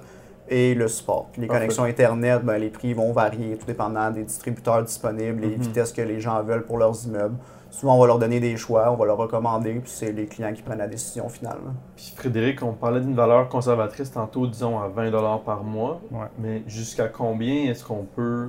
et 0.48 0.74
le 0.76 0.86
support. 0.86 1.26
Puis 1.32 1.40
les 1.40 1.48
Parfait. 1.48 1.62
connexions 1.62 1.82
Internet, 1.82 2.44
ben, 2.44 2.58
les 2.58 2.68
prix 2.70 2.92
vont 2.94 3.10
varier, 3.12 3.56
tout 3.56 3.66
dépendant 3.66 4.08
des 4.12 4.22
distributeurs 4.22 4.84
disponibles, 4.84 5.40
les 5.40 5.56
Mhm. 5.56 5.62
vitesses 5.62 5.92
que 5.92 6.02
les 6.02 6.20
gens 6.20 6.40
veulent 6.44 6.64
pour 6.64 6.78
leurs 6.78 7.04
immeubles. 7.06 7.34
Souvent, 7.78 7.96
on 7.96 8.00
va 8.00 8.06
leur 8.06 8.18
donner 8.18 8.40
des 8.40 8.56
choix, 8.56 8.90
on 8.90 8.96
va 8.96 9.04
leur 9.04 9.18
recommander, 9.18 9.74
puis 9.74 9.90
c'est 9.90 10.10
les 10.10 10.24
clients 10.24 10.54
qui 10.54 10.62
prennent 10.62 10.78
la 10.78 10.88
décision 10.88 11.28
finale. 11.28 11.58
Puis 11.94 12.10
Frédéric, 12.16 12.62
on 12.62 12.72
parlait 12.72 13.02
d'une 13.02 13.14
valeur 13.14 13.50
conservatrice 13.50 14.10
tantôt, 14.10 14.46
disons 14.46 14.80
à 14.80 14.88
20 14.88 15.10
par 15.44 15.62
mois. 15.62 16.00
Ouais. 16.10 16.24
Mais 16.38 16.62
jusqu'à 16.66 17.08
combien 17.08 17.70
est-ce 17.70 17.84
qu'on 17.84 18.04
peut? 18.04 18.48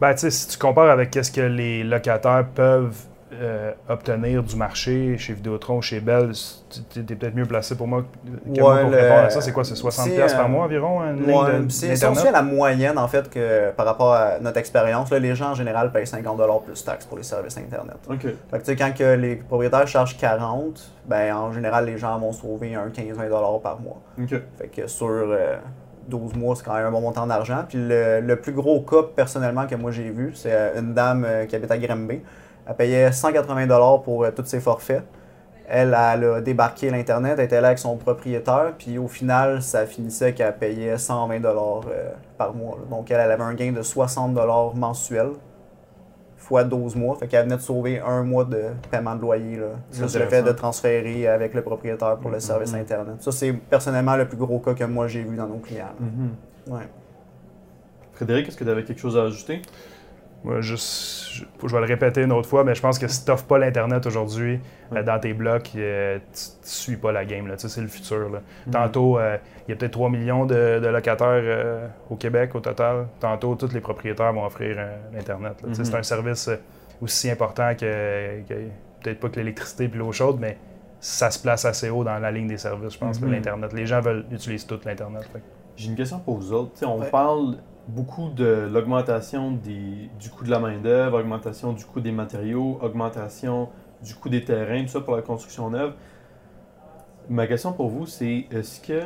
Ben, 0.00 0.14
tu 0.14 0.20
sais, 0.20 0.30
si 0.30 0.48
tu 0.48 0.56
compares 0.56 0.88
avec 0.88 1.10
qu'est-ce 1.10 1.30
que 1.30 1.42
les 1.42 1.84
locataires 1.84 2.46
peuvent 2.54 2.96
euh, 3.32 3.72
obtenir 3.88 4.42
du 4.44 4.54
marché 4.54 5.18
chez 5.18 5.32
Vidéotron, 5.32 5.80
chez 5.80 5.98
Bell, 6.00 6.30
tu 6.92 7.00
es 7.00 7.02
peut-être 7.02 7.34
mieux 7.34 7.44
placé 7.44 7.74
pour 7.74 7.88
moi 7.88 8.02
que 8.02 8.60
moi 8.60 8.74
Ouais, 8.76 8.80
pour 8.82 8.90
le- 8.90 8.96
répondre 8.96 9.20
à 9.24 9.30
ça. 9.30 9.40
C'est 9.40 9.52
quoi, 9.52 9.64
c'est 9.64 9.74
60$ 9.74 9.90
c'est, 9.90 10.10
piastres 10.14 10.36
par 10.38 10.46
euh, 10.46 10.48
mois 10.48 10.64
environ, 10.64 11.02
ligne 11.12 11.24
Ouais, 11.34 11.50
c'est 11.68 11.92
aussi 11.92 12.04
d'Internet? 12.04 12.32
la 12.32 12.42
moyenne, 12.42 12.98
en 12.98 13.08
fait, 13.08 13.28
que 13.28 13.70
par 13.72 13.84
rapport 13.86 14.14
à 14.14 14.38
notre 14.38 14.58
expérience. 14.58 15.10
Les 15.12 15.34
gens, 15.34 15.50
en 15.50 15.54
général, 15.54 15.90
payent 15.90 16.06
50 16.06 16.40
plus 16.64 16.84
taxes 16.84 17.04
pour 17.06 17.16
les 17.16 17.24
services 17.24 17.58
Internet. 17.58 17.96
OK. 18.08 18.20
Fait 18.22 18.30
que, 18.52 18.56
tu 18.58 18.64
sais, 18.64 18.76
quand 18.76 18.94
que 18.96 19.14
les 19.16 19.36
propriétaires 19.36 19.88
chargent 19.88 20.16
40, 20.16 20.92
ben, 21.06 21.34
en 21.34 21.52
général, 21.52 21.86
les 21.86 21.98
gens 21.98 22.18
vont 22.20 22.32
sauver 22.32 22.74
un 22.76 22.88
15-20 22.88 23.60
par 23.60 23.80
mois. 23.80 24.00
OK. 24.22 24.40
Fait 24.58 24.68
que 24.68 24.86
sur 24.86 25.08
euh, 25.08 25.56
12 26.08 26.34
mois, 26.36 26.54
c'est 26.54 26.64
quand 26.64 26.74
même 26.74 26.86
un 26.86 26.90
bon 26.92 27.00
montant 27.00 27.26
d'argent. 27.26 27.64
Puis 27.68 27.78
le, 27.78 28.20
le 28.20 28.36
plus 28.36 28.52
gros 28.52 28.80
cas, 28.82 29.02
personnellement, 29.16 29.66
que 29.66 29.74
moi 29.74 29.90
j'ai 29.90 30.10
vu, 30.10 30.30
c'est 30.34 30.52
euh, 30.52 30.78
une 30.80 30.94
dame 30.94 31.24
euh, 31.26 31.44
qui 31.46 31.56
habite 31.56 31.70
à 31.72 31.78
Granby. 31.78 32.20
Elle 32.66 32.74
payait 32.74 33.12
180 33.12 33.98
pour 34.04 34.24
euh, 34.24 34.30
tous 34.30 34.44
ses 34.46 34.60
forfaits. 34.60 35.04
Elle, 35.68 35.96
elle 35.98 36.24
a 36.24 36.40
débarqué 36.40 36.90
l'Internet, 36.90 37.34
elle 37.38 37.44
était 37.46 37.60
là 37.60 37.68
avec 37.68 37.78
son 37.80 37.96
propriétaire, 37.96 38.74
puis 38.78 38.98
au 38.98 39.08
final, 39.08 39.62
ça 39.62 39.84
finissait 39.84 40.32
qu'elle 40.32 40.56
payait 40.56 40.96
120 40.96 41.44
euh, 41.44 41.80
par 42.38 42.54
mois. 42.54 42.76
là. 42.78 42.84
Donc 42.96 43.10
elle, 43.10 43.18
elle 43.20 43.32
avait 43.32 43.42
un 43.42 43.54
gain 43.54 43.72
de 43.72 43.82
60 43.82 44.36
mensuel, 44.76 45.30
fois 46.36 46.62
12 46.62 46.94
mois. 46.94 47.16
Fait 47.16 47.26
qu'elle 47.26 47.44
venait 47.46 47.56
de 47.56 47.60
sauver 47.62 47.98
un 47.98 48.22
mois 48.22 48.44
de 48.44 48.62
paiement 48.92 49.16
de 49.16 49.20
loyer. 49.22 49.56
Là. 49.56 49.66
Juste 49.92 50.16
le 50.16 50.26
fait 50.26 50.42
de 50.44 50.52
transférer 50.52 51.26
avec 51.26 51.52
le 51.54 51.62
propriétaire 51.62 52.16
pour 52.18 52.30
le 52.30 52.38
service 52.38 52.72
Mhm. 52.72 52.80
Internet. 52.80 53.14
Ça, 53.18 53.32
c'est 53.32 53.52
personnellement 53.52 54.14
le 54.14 54.28
plus 54.28 54.36
gros 54.36 54.60
cas 54.60 54.74
que 54.74 54.84
moi 54.84 55.08
j'ai 55.08 55.22
vu 55.24 55.34
dans 55.36 55.48
nos 55.48 55.58
clients. 55.58 55.86
Mhm. 55.98 56.74
Ouais. 56.74 56.86
Frédéric, 58.12 58.46
est-ce 58.48 58.56
que 58.56 58.62
tu 58.64 58.70
avais 58.70 58.84
quelque 58.84 59.00
chose 59.00 59.16
à 59.16 59.22
ajouter? 59.22 59.62
Moi, 60.46 60.60
juste, 60.60 61.28
je, 61.32 61.44
je 61.66 61.74
vais 61.74 61.80
le 61.80 61.86
répéter 61.86 62.22
une 62.22 62.30
autre 62.32 62.48
fois, 62.48 62.62
mais 62.62 62.74
je 62.76 62.80
pense 62.80 62.98
que 63.00 63.08
si 63.08 63.24
tu 63.24 63.30
n'offres 63.30 63.44
pas 63.46 63.58
l'Internet 63.58 64.06
aujourd'hui 64.06 64.60
euh, 64.94 65.02
dans 65.02 65.18
tes 65.18 65.34
blocs, 65.34 65.70
euh, 65.76 66.18
tu 66.32 66.40
ne 66.62 66.66
suis 66.68 66.96
pas 66.96 67.10
la 67.12 67.24
game. 67.24 67.48
là. 67.48 67.56
Tu 67.56 67.62
sais, 67.62 67.68
C'est 67.68 67.80
le 67.80 67.88
futur. 67.88 68.30
là. 68.30 68.40
Mhm. 68.66 68.72
Tantôt, 68.72 69.18
euh, 69.18 69.36
il 69.66 69.72
y 69.72 69.74
a 69.74 69.76
peut-être 69.76 69.92
3 69.92 70.08
millions 70.08 70.46
de, 70.46 70.78
de 70.80 70.86
locataires 70.86 71.26
euh, 71.42 71.88
au 72.10 72.14
Québec 72.16 72.54
au 72.54 72.60
total. 72.60 73.08
Tantôt, 73.18 73.56
tous 73.56 73.72
les 73.72 73.80
propriétaires 73.80 74.32
vont 74.32 74.46
offrir 74.46 74.76
euh, 74.78 74.96
l'Internet. 75.12 75.56
sais, 75.60 75.66
Mhm. 75.66 75.84
C'est 75.84 75.94
un 75.96 76.02
service 76.04 76.48
aussi 77.02 77.28
important 77.30 77.74
que, 77.74 78.40
que- 78.48 78.54
peut-être 79.02 79.20
pas 79.20 79.28
que 79.28 79.36
l'électricité 79.36 79.84
et 79.84 79.88
l'eau 79.88 80.12
chaude, 80.12 80.38
mais 80.40 80.56
ça 81.00 81.30
se 81.30 81.38
place 81.40 81.64
assez 81.64 81.90
haut 81.90 82.04
dans 82.04 82.18
la 82.18 82.30
ligne 82.30 82.46
des 82.46 82.56
services, 82.58 82.92
je 82.94 82.98
pense, 82.98 83.20
Mhm. 83.20 83.32
l'Internet. 83.32 83.72
Les 83.72 83.84
gens 83.86 84.00
veulent 84.00 84.24
utilisent 84.30 84.66
tout 84.66 84.78
l'Internet. 84.84 85.28
J'ai 85.76 85.88
une 85.90 85.96
question 85.96 86.20
pour 86.20 86.38
vous 86.38 86.52
autres. 86.52 86.72
Tu 86.74 86.78
sais, 86.78 86.86
on 86.86 87.00
Ouais. 87.00 87.10
parle 87.10 87.56
beaucoup 87.88 88.30
de 88.30 88.68
l'augmentation 88.72 89.52
du 89.52 90.10
coût 90.36 90.44
de 90.44 90.50
la 90.50 90.58
main-d'œuvre, 90.58 91.20
augmentation 91.20 91.72
du 91.72 91.84
coût 91.84 92.00
des 92.00 92.12
matériaux, 92.12 92.78
augmentation 92.82 93.68
du 94.02 94.14
coût 94.14 94.28
des 94.28 94.44
terrains, 94.44 94.82
tout 94.82 94.88
ça 94.88 95.00
pour 95.00 95.16
la 95.16 95.22
construction 95.22 95.70
neuve. 95.70 95.92
Ma 97.28 97.46
question 97.46 97.72
pour 97.72 97.88
vous, 97.88 98.06
c'est 98.06 98.46
est-ce 98.50 98.80
que 98.80 99.00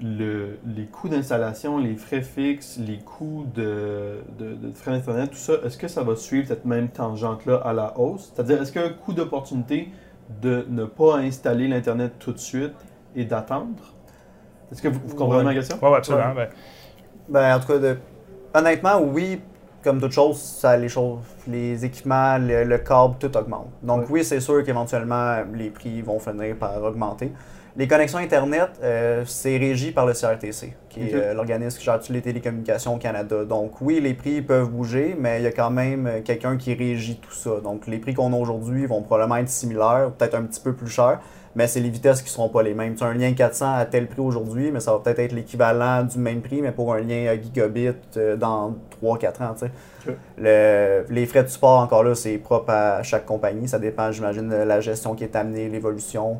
le- 0.00 0.58
les 0.66 0.86
coûts 0.86 1.08
d'installation, 1.08 1.78
les 1.78 1.96
frais 1.96 2.20
fixes, 2.22 2.78
les 2.78 2.98
coûts 2.98 3.46
de, 3.54 4.20
de, 4.38 4.54
de 4.54 4.72
frais 4.72 4.90
d'Internet, 4.92 5.30
tout 5.30 5.36
ça, 5.36 5.54
est-ce 5.64 5.78
que 5.78 5.88
ça 5.88 6.02
va 6.02 6.16
suivre 6.16 6.46
cette 6.48 6.64
même 6.64 6.88
tangente-là 6.88 7.56
à 7.64 7.72
la 7.72 7.98
hausse? 7.98 8.32
C'est-à-dire, 8.34 8.60
est-ce 8.60 8.72
qu'il 8.72 8.82
y 8.82 8.84
a 8.84 8.88
un 8.88 8.92
coût 8.92 9.12
d'opportunité 9.14 9.88
de 10.42 10.66
ne 10.68 10.84
pas 10.84 11.16
installer 11.18 11.66
l'Internet 11.66 12.12
tout 12.18 12.32
de 12.32 12.38
suite 12.38 12.74
et 13.14 13.24
d'attendre? 13.24 13.94
Est-ce 14.70 14.82
que 14.82 14.88
vous, 14.88 15.00
vous 15.06 15.14
comprenez 15.16 15.38
Ouais. 15.38 15.44
ma 15.44 15.54
question? 15.54 15.78
Ouais, 15.80 15.90
ouais, 15.90 15.96
absolument. 15.96 16.34
ben, 16.34 16.48
Ben, 17.28 17.56
en 17.56 17.60
tout 17.60 17.66
cas, 17.68 17.78
de- 17.78 17.98
honnêtement, 18.56 19.00
oui, 19.00 19.40
comme 19.82 20.00
toute 20.00 20.12
chose, 20.12 20.40
ça, 20.40 20.76
les 20.76 20.88
choses, 20.88 21.20
les 21.46 21.84
équipements, 21.84 22.38
le, 22.38 22.64
le 22.64 22.78
câble, 22.78 23.14
tout 23.20 23.36
augmente. 23.36 23.68
Donc 23.82 24.06
oui, 24.10 24.24
c'est 24.24 24.40
sûr 24.40 24.64
qu'éventuellement, 24.64 25.36
les 25.54 25.70
prix 25.70 26.02
vont 26.02 26.18
finir 26.18 26.56
par 26.56 26.82
augmenter. 26.82 27.32
Les 27.78 27.86
connexions 27.86 28.18
Internet, 28.18 28.70
euh, 28.82 29.22
c'est 29.26 29.58
régi 29.58 29.92
par 29.92 30.06
le 30.06 30.14
CRTC, 30.14 30.72
qui 30.88 31.00
est 31.00 31.14
euh, 31.14 31.34
l'organisme 31.34 31.78
qui 31.78 31.84
gère 31.84 32.00
toutes 32.00 32.08
les 32.08 32.22
télécommunications 32.22 32.94
au 32.94 32.96
Canada. 32.96 33.44
Donc 33.44 33.82
oui, 33.82 34.00
les 34.00 34.14
prix 34.14 34.40
peuvent 34.40 34.70
bouger, 34.70 35.14
mais 35.18 35.40
il 35.40 35.44
y 35.44 35.46
a 35.46 35.52
quand 35.52 35.70
même 35.70 36.06
euh, 36.06 36.20
quelqu'un 36.22 36.56
qui 36.56 36.72
régit 36.72 37.16
tout 37.16 37.34
ça. 37.34 37.60
Donc 37.62 37.86
les 37.86 37.98
prix 37.98 38.14
qu'on 38.14 38.32
a 38.32 38.36
aujourd'hui 38.36 38.86
vont 38.86 39.02
probablement 39.02 39.36
être 39.36 39.50
similaires, 39.50 40.10
peut-être 40.16 40.36
un 40.36 40.44
petit 40.44 40.60
peu 40.60 40.72
plus 40.72 40.88
chers, 40.88 41.20
mais 41.56 41.66
c'est 41.66 41.80
les 41.80 41.88
vitesses 41.90 42.20
qui 42.22 42.26
ne 42.28 42.30
seront 42.34 42.48
pas 42.50 42.62
les 42.62 42.74
mêmes. 42.74 42.94
Tu 42.94 43.02
as 43.02 43.08
un 43.08 43.14
lien 43.14 43.32
400 43.32 43.74
à 43.74 43.84
tel 43.86 44.06
prix 44.06 44.20
aujourd'hui, 44.20 44.70
mais 44.70 44.78
ça 44.78 44.92
va 44.92 45.00
peut-être 45.00 45.18
être 45.18 45.32
l'équivalent 45.32 46.04
du 46.04 46.18
même 46.18 46.40
prix, 46.42 46.62
mais 46.62 46.70
pour 46.70 46.94
un 46.94 47.00
lien 47.00 47.26
à 47.28 47.34
gigabit 47.40 47.88
euh, 48.16 48.36
dans 48.36 48.74
3-4 49.02 49.42
ans. 49.42 49.54
Le- 50.38 51.04
les 51.10 51.26
frais 51.26 51.42
de 51.42 51.48
support, 51.48 51.80
encore 51.80 52.04
là, 52.04 52.14
c'est 52.14 52.38
propre 52.38 52.70
à 52.70 53.02
chaque 53.02 53.26
compagnie. 53.26 53.68
Ça 53.68 53.78
dépend, 53.78 54.12
j'imagine, 54.12 54.48
de 54.48 54.54
la 54.56 54.80
gestion 54.80 55.14
qui 55.14 55.24
est 55.24 55.34
amenée, 55.36 55.68
l'évolution. 55.68 56.38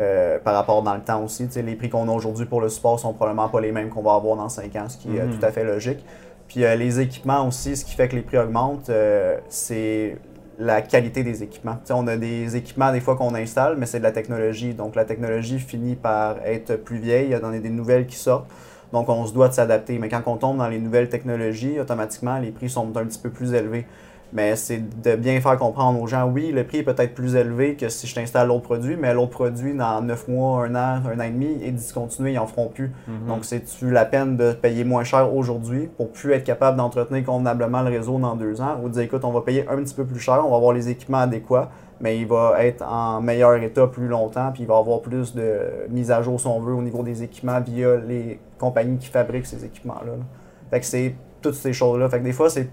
euh, 0.00 0.38
par 0.38 0.54
rapport 0.54 0.80
dans 0.84 0.94
le 0.94 1.00
temps 1.00 1.24
aussi. 1.24 1.48
Les 1.56 1.74
prix 1.74 1.88
qu'on 1.88 2.08
a 2.08 2.12
aujourd'hui 2.12 2.46
pour 2.46 2.60
le 2.60 2.68
support 2.68 3.00
sont 3.00 3.12
probablement 3.14 3.48
pas 3.48 3.60
les 3.60 3.72
mêmes 3.72 3.88
qu'on 3.88 4.02
va 4.02 4.14
avoir 4.14 4.36
dans 4.36 4.48
5 4.48 4.76
ans, 4.76 4.88
ce 4.88 4.96
qui 4.96 5.16
est 5.16 5.20
euh, 5.20 5.24
Mhm. 5.26 5.38
tout 5.40 5.44
à 5.46 5.50
fait 5.50 5.64
logique. 5.64 6.04
Puis 6.46 6.64
euh, 6.64 6.76
les 6.76 7.00
équipements 7.00 7.44
aussi, 7.48 7.76
ce 7.76 7.84
qui 7.84 7.96
fait 7.96 8.06
que 8.06 8.14
les 8.14 8.22
prix 8.22 8.38
augmentent, 8.38 8.90
euh, 8.90 9.38
c'est 9.48 10.16
la 10.58 10.82
qualité 10.82 11.22
des 11.22 11.42
équipements. 11.42 11.78
On 11.90 12.06
a 12.08 12.16
des 12.16 12.56
équipements 12.56 12.92
des 12.92 13.00
fois 13.00 13.16
qu'on 13.16 13.34
installe, 13.34 13.76
mais 13.76 13.86
c'est 13.86 13.98
de 13.98 14.04
la 14.04 14.12
technologie. 14.12 14.74
Donc 14.74 14.96
la 14.96 15.04
technologie 15.04 15.58
finit 15.58 15.94
par 15.94 16.38
être 16.44 16.76
plus 16.76 16.98
vieille, 16.98 17.26
il 17.26 17.30
y 17.30 17.34
a 17.34 17.40
des 17.40 17.70
nouvelles 17.70 18.06
qui 18.06 18.16
sortent. 18.16 18.50
Donc 18.92 19.08
on 19.08 19.26
se 19.26 19.32
doit 19.32 19.48
de 19.48 19.54
s'adapter. 19.54 19.98
Mais 19.98 20.08
quand 20.08 20.22
on 20.26 20.36
tombe 20.36 20.58
dans 20.58 20.68
les 20.68 20.78
nouvelles 20.78 21.08
technologies, 21.08 21.78
automatiquement, 21.78 22.38
les 22.38 22.50
prix 22.50 22.68
sont 22.68 22.96
un 22.96 23.04
petit 23.04 23.20
peu 23.20 23.30
plus 23.30 23.54
élevés. 23.54 23.86
Mais 24.32 24.56
c'est 24.56 25.02
de 25.02 25.16
bien 25.16 25.40
faire 25.40 25.56
comprendre 25.56 26.00
aux 26.02 26.06
gens, 26.06 26.28
oui, 26.28 26.52
le 26.52 26.64
prix 26.64 26.78
est 26.78 26.82
peut-être 26.82 27.14
plus 27.14 27.34
élevé 27.34 27.76
que 27.76 27.88
si 27.88 28.06
je 28.06 28.14
t'installe 28.14 28.48
l'autre 28.48 28.64
produit, 28.64 28.96
mais 28.96 29.14
l'autre 29.14 29.30
produit, 29.30 29.72
dans 29.72 30.02
9 30.02 30.28
mois, 30.28 30.66
1 30.66 30.74
an, 30.74 31.00
1 31.06 31.18
an 31.18 31.22
et 31.22 31.30
demi, 31.30 31.58
est 31.64 31.70
discontinué, 31.70 32.32
ils 32.32 32.36
n'en 32.36 32.46
feront 32.46 32.68
plus. 32.68 32.92
Mhm. 33.06 33.26
Donc, 33.26 33.44
c'est-tu 33.46 33.90
la 33.90 34.04
peine 34.04 34.36
de 34.36 34.52
payer 34.52 34.84
moins 34.84 35.04
cher 35.04 35.34
aujourd'hui 35.34 35.88
pour 35.96 36.10
plus 36.10 36.32
être 36.32 36.44
capable 36.44 36.76
d'entretenir 36.76 37.24
convenablement 37.24 37.80
le 37.80 37.90
réseau 37.90 38.18
dans 38.18 38.36
deux 38.36 38.60
ans 38.60 38.78
ou 38.82 38.88
de 38.88 38.94
dire, 38.94 39.02
écoute, 39.02 39.24
on 39.24 39.32
va 39.32 39.40
payer 39.40 39.66
un 39.68 39.76
petit 39.76 39.94
peu 39.94 40.04
plus 40.04 40.20
cher, 40.20 40.44
on 40.46 40.50
va 40.50 40.56
avoir 40.56 40.74
les 40.74 40.90
équipements 40.90 41.18
adéquats, 41.18 41.70
mais 42.00 42.18
il 42.18 42.26
va 42.26 42.62
être 42.64 42.82
en 42.82 43.22
meilleur 43.22 43.54
état 43.56 43.86
plus 43.86 44.08
longtemps, 44.08 44.50
puis 44.52 44.64
il 44.64 44.66
va 44.66 44.76
avoir 44.76 45.00
plus 45.00 45.34
de 45.34 45.86
mise 45.88 46.10
à 46.10 46.20
jour, 46.20 46.38
si 46.38 46.46
on 46.46 46.60
veut, 46.60 46.74
au 46.74 46.82
niveau 46.82 47.02
des 47.02 47.22
équipements 47.22 47.60
via 47.60 47.96
les 47.96 48.38
compagnies 48.58 48.98
qui 48.98 49.08
fabriquent 49.08 49.46
ces 49.46 49.64
équipements-là. 49.64 50.12
là. 50.12 50.24
Fait 50.70 50.80
que 50.80 50.86
c'est 50.86 51.14
toutes 51.40 51.54
ces 51.54 51.72
choses-là. 51.72 52.08
Fait 52.08 52.18
que 52.18 52.24
des 52.24 52.32
fois, 52.32 52.50
c'est 52.50 52.68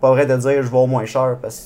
pas 0.00 0.10
vrai 0.10 0.26
de 0.26 0.36
dire 0.36 0.62
je 0.62 0.68
vais 0.68 0.78
au 0.78 0.86
moins 0.86 1.04
cher, 1.04 1.36
parce 1.40 1.56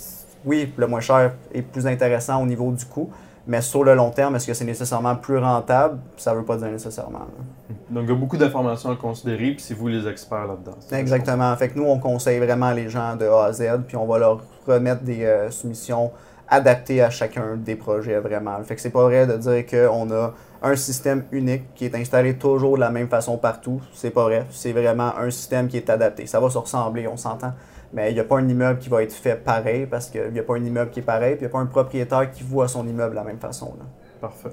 que 0.45 0.49
oui, 0.49 0.73
le 0.77 0.87
moins 0.87 1.01
cher 1.01 1.33
est 1.53 1.63
plus 1.63 1.87
intéressant 1.87 2.43
au 2.43 2.47
niveau 2.47 2.71
du 2.73 2.85
coût, 2.85 3.11
mais 3.47 3.61
sur 3.61 3.85
le 3.85 3.95
long 3.95 4.11
terme, 4.11 4.37
est-ce 4.37 4.47
que 4.47 4.55
c'est 4.55 4.65
nécessairement 4.65 5.17
plus 5.17 5.39
rentable? 5.39 5.99
Ça 6.17 6.35
veut 6.35 6.45
pas 6.45 6.57
dire 6.57 6.69
nécessairement. 6.71 7.21
là. 7.21 7.75
Donc, 7.91 8.05
il 8.05 8.09
y 8.11 8.13
a 8.13 8.17
beaucoup 8.17 8.37
d'informations 8.37 8.91
à 8.91 8.97
considérer, 8.97 9.53
puis 9.53 9.61
c'est 9.61 9.75
vous 9.75 9.89
les 9.89 10.09
experts 10.09 10.47
là-dedans. 10.47 10.77
Exactement. 10.93 11.55
Fait 11.57 11.69
que 11.69 11.79
nous, 11.79 11.85
on 11.85 11.99
conseille 11.99 12.39
vraiment 12.39 12.73
les 12.73 12.89
gens 12.89 13.17
de 13.17 13.27
A 13.27 13.45
à 13.45 13.53
Z, 13.53 13.65
puis 13.87 13.97
on 13.97 14.07
va 14.07 14.19
leur 14.19 14.41
remettre 14.67 15.03
des 15.03 15.25
euh, 15.25 15.51
soumissions 15.51 16.11
adaptées 16.49 17.03
à 17.03 17.11
chacun 17.11 17.57
des 17.57 17.77
projets 17.77 18.19
vraiment. 18.19 18.57
Fait 18.65 18.75
que 18.75 18.81
c'est 18.81 18.91
pas 18.91 19.05
vrai 19.05 19.27
de 19.27 19.37
dire 19.37 19.65
qu'on 19.67 20.11
a 20.11 20.33
un 20.63 20.77
système 20.77 21.25
unique 21.31 21.75
qui 21.75 21.85
est 21.85 21.95
installé 21.95 22.35
toujours 22.35 22.77
de 22.77 22.81
la 22.81 22.91
même 22.91 23.09
façon 23.09 23.37
partout. 23.37 23.81
C'est 23.93 24.11
pas 24.11 24.25
vrai. 24.25 24.47
C'est 24.51 24.73
vraiment 24.73 25.13
un 25.19 25.31
système 25.31 25.69
qui 25.69 25.77
est 25.77 25.91
adapté. 25.91 26.27
Ça 26.27 26.41
va 26.41 26.49
se 26.49 26.59
ressembler, 26.59 27.07
on 27.07 27.17
s'entend. 27.17 27.53
Mais 27.95 28.11
il 28.11 28.15
n'y 28.15 28.21
a 28.21 28.25
pas 28.25 28.39
un 28.39 28.49
immeuble 28.49 28.81
qui 28.81 28.89
va 28.89 29.03
être 29.03 29.13
fait 29.13 29.37
pareil 29.37 29.87
parce 29.87 30.09
qu'il 30.11 30.31
n'y 30.33 30.41
a 30.41 30.43
pas 30.43 30.55
un 30.57 30.65
immeuble 30.65 30.91
qui 30.91 30.99
est 31.01 31.05
pareil, 31.05 31.37
puis 31.37 31.45
il 31.45 31.49
n'y 31.49 31.51
a 31.51 31.53
pas 31.53 31.61
un 31.61 31.67
propriétaire 31.67 32.31
qui 32.31 32.43
voit 32.43 32.67
son 32.69 32.87
immeuble 32.87 33.13
de 33.13 33.17
la 33.17 33.25
même 33.25 33.39
façon. 33.39 33.75
là. 33.79 33.85
Parfait. 34.21 34.51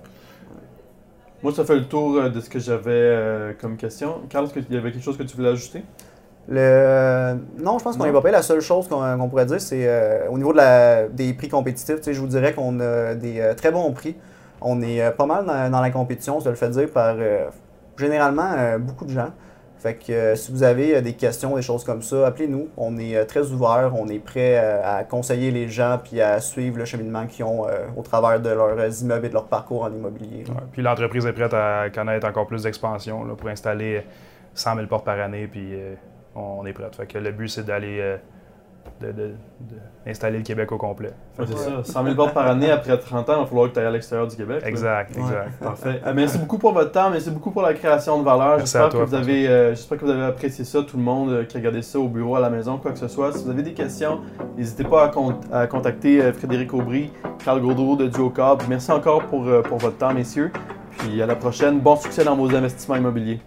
Moi, 1.42 1.52
ça 1.52 1.66
fait 1.66 1.76
le 1.76 1.86
tour 1.88 2.18
euh, 2.18 2.30
de 2.30 2.40
ce 2.40 2.50
que 2.50 2.60
j'avais 2.60 2.92
euh, 2.92 3.54
comme 3.60 3.76
question. 3.78 4.22
Carl, 4.30 4.46
est-ce 4.46 4.54
qu'il 4.54 4.76
y 4.76 4.78
avait 4.78 4.92
quelque 4.92 5.04
chose 5.04 5.18
que 5.18 5.24
tu 5.24 5.36
voulais 5.36 5.50
ajouter? 5.50 5.84
Le... 6.48 7.36
Non, 7.58 7.80
je 7.80 7.84
pense 7.84 7.98
qu'on 7.98 8.06
n'est 8.06 8.12
pas 8.12 8.22
payé. 8.22 8.32
La 8.32 8.42
seule 8.44 8.62
chose 8.62 8.88
qu'on 8.88 9.28
pourrait 9.30 9.46
dire, 9.48 9.60
c'est 9.62 9.88
euh, 9.88 10.28
au 10.30 10.38
niveau 10.38 10.52
de 10.52 10.58
la- 10.58 11.08
des 11.08 11.34
prix 11.34 11.50
compétitifs, 11.50 11.98
je 12.06 12.20
vous 12.20 12.28
dirais 12.28 12.54
qu'on 12.54 12.80
a 12.80 13.16
des 13.16 13.40
euh, 13.40 13.54
très 13.56 13.72
bons 13.72 13.92
prix. 13.92 14.16
On 14.60 14.82
est 14.84 15.02
euh, 15.02 15.12
pas 15.12 15.26
mal 15.26 15.46
dans, 15.46 15.72
dans 15.72 15.82
la 15.82 15.90
compétition, 15.90 16.40
je 16.40 16.50
le 16.50 16.56
fais 16.56 16.70
dire 16.70 16.90
par 16.92 17.16
euh, 17.18 17.48
généralement 17.98 18.52
euh, 18.58 18.78
beaucoup 18.78 19.06
de 19.06 19.12
gens. 19.12 19.30
Fait 19.82 19.96
que 19.96 20.12
euh, 20.12 20.36
si 20.36 20.52
vous 20.52 20.62
avez 20.62 20.96
euh, 20.96 21.02
des 21.02 21.14
questions, 21.14 21.56
des 21.56 21.64
choses 21.64 21.84
comme 21.84 22.04
ça, 22.04 22.28
appelez-nous. 22.28 22.70
On 22.78 23.00
est 23.00 23.16
euh, 23.16 23.26
très 23.26 23.50
ouvert, 23.50 23.92
on 23.96 24.08
est 24.10 24.20
prêt 24.20 24.56
à 24.56 25.04
conseiller 25.04 25.50
les 25.50 25.70
gens 25.70 26.00
puis 26.04 26.22
à 26.22 26.40
suivre 26.40 26.78
le 26.78 26.86
cheminement 26.86 27.26
qu'ils 27.26 27.46
ont 27.46 27.66
au 27.98 28.02
travers 28.04 28.40
de 28.40 28.50
leurs 28.50 29.02
immeubles 29.02 29.26
et 29.26 29.30
de 29.30 29.34
leur 29.34 29.48
parcours 29.48 29.84
en 29.84 29.92
immobilier. 29.92 30.44
Puis 30.72 30.84
l'entreprise 30.84 31.26
est 31.26 31.34
prête 31.34 31.54
à 31.54 31.90
connaître 31.90 32.28
encore 32.28 32.46
plus 32.46 32.64
d'expansion 32.64 33.36
pour 33.36 33.50
installer 33.50 34.04
100 34.54 34.76
000 34.76 34.88
portes 34.88 35.06
par 35.06 35.20
année, 35.20 35.48
puis 35.48 35.74
on 36.36 36.66
est 36.66 36.74
prête. 36.74 36.96
Fait 36.96 37.08
que 37.08 37.18
le 37.18 37.32
but, 37.32 37.48
c'est 37.48 37.66
d'aller 37.66 38.18
euh, 39.04 39.12
de, 39.12 39.18
de- 39.22 39.76
de- 39.76 40.10
installer 40.10 40.38
le 40.38 40.44
Québec 40.44 40.72
au 40.72 40.78
complet. 40.78 41.12
Ouais, 41.38 41.46
c'est 41.48 41.58
ça. 41.58 41.84
100 41.84 42.04
000 42.04 42.16
portes 42.16 42.34
par 42.34 42.48
année 42.48 42.72
après 42.72 42.98
30 42.98 43.30
ans, 43.30 43.34
il 43.38 43.40
va 43.42 43.46
falloir 43.46 43.68
que 43.70 43.74
tu 43.74 43.80
ailles 43.80 43.86
à 43.86 43.92
l'extérieur 43.92 44.28
du 44.28 44.36
Québec. 44.36 44.62
là. 44.62 44.68
Exact, 44.68 45.16
Ouais. 45.16 45.22
exact. 45.24 45.52
Parfait. 45.62 46.02
Euh, 46.06 46.14
merci 46.16 46.38
beaucoup 46.38 46.58
pour 46.58 46.74
votre 46.74 46.92
temps, 46.92 47.10
merci 47.10 47.30
beaucoup 47.30 47.52
pour 47.52 47.62
la 47.62 47.74
création 47.74 48.20
de 48.20 48.24
valeur. 48.26 48.60
J'espère 48.60 48.90
que 48.90 48.98
vous 48.98 49.14
avez, 49.16 49.48
euh, 49.48 49.70
j'espère 49.76 49.98
que 49.98 50.06
vous 50.06 50.12
avez 50.12 50.24
apprécié 50.24 50.66
ça, 50.66 50.82
tout 50.84 50.98
le 50.98 51.04
monde 51.04 51.30
euh, 51.30 51.44
qui 51.46 51.58
a 51.58 51.60
regardé 51.60 51.82
ça 51.82 52.00
au 52.00 52.08
bureau, 52.08 52.36
à 52.36 52.40
la 52.40 52.50
maison, 52.50 52.78
quoi 52.78 52.92
que 52.92 53.00
ce 53.00 53.08
soit. 53.08 53.32
Si 53.34 53.44
vous 53.44 53.50
avez 53.52 53.64
des 53.64 53.74
questions, 53.74 54.20
n'hésitez 54.58 54.84
pas 54.84 55.06
à, 55.06 55.08
con- 55.10 55.36
à 55.52 55.68
contacter 55.68 56.22
euh, 56.22 56.34
Frédéric 56.34 56.74
Aubry, 56.74 57.12
Carl 57.44 57.62
Gaudreau 57.62 57.96
de 57.96 58.08
Duocab. 58.08 58.62
Merci 58.70 58.92
encore 58.92 59.24
pour, 59.28 59.48
euh, 59.48 59.62
pour 59.62 59.78
votre 59.78 59.98
temps, 59.98 60.14
messieurs. 60.14 60.52
Puis 60.98 61.22
à 61.22 61.26
la 61.26 61.36
prochaine. 61.36 61.80
Bon 61.80 61.96
succès 61.96 62.24
dans 62.24 62.36
vos 62.36 62.54
investissements 62.56 62.96
immobiliers. 62.98 63.40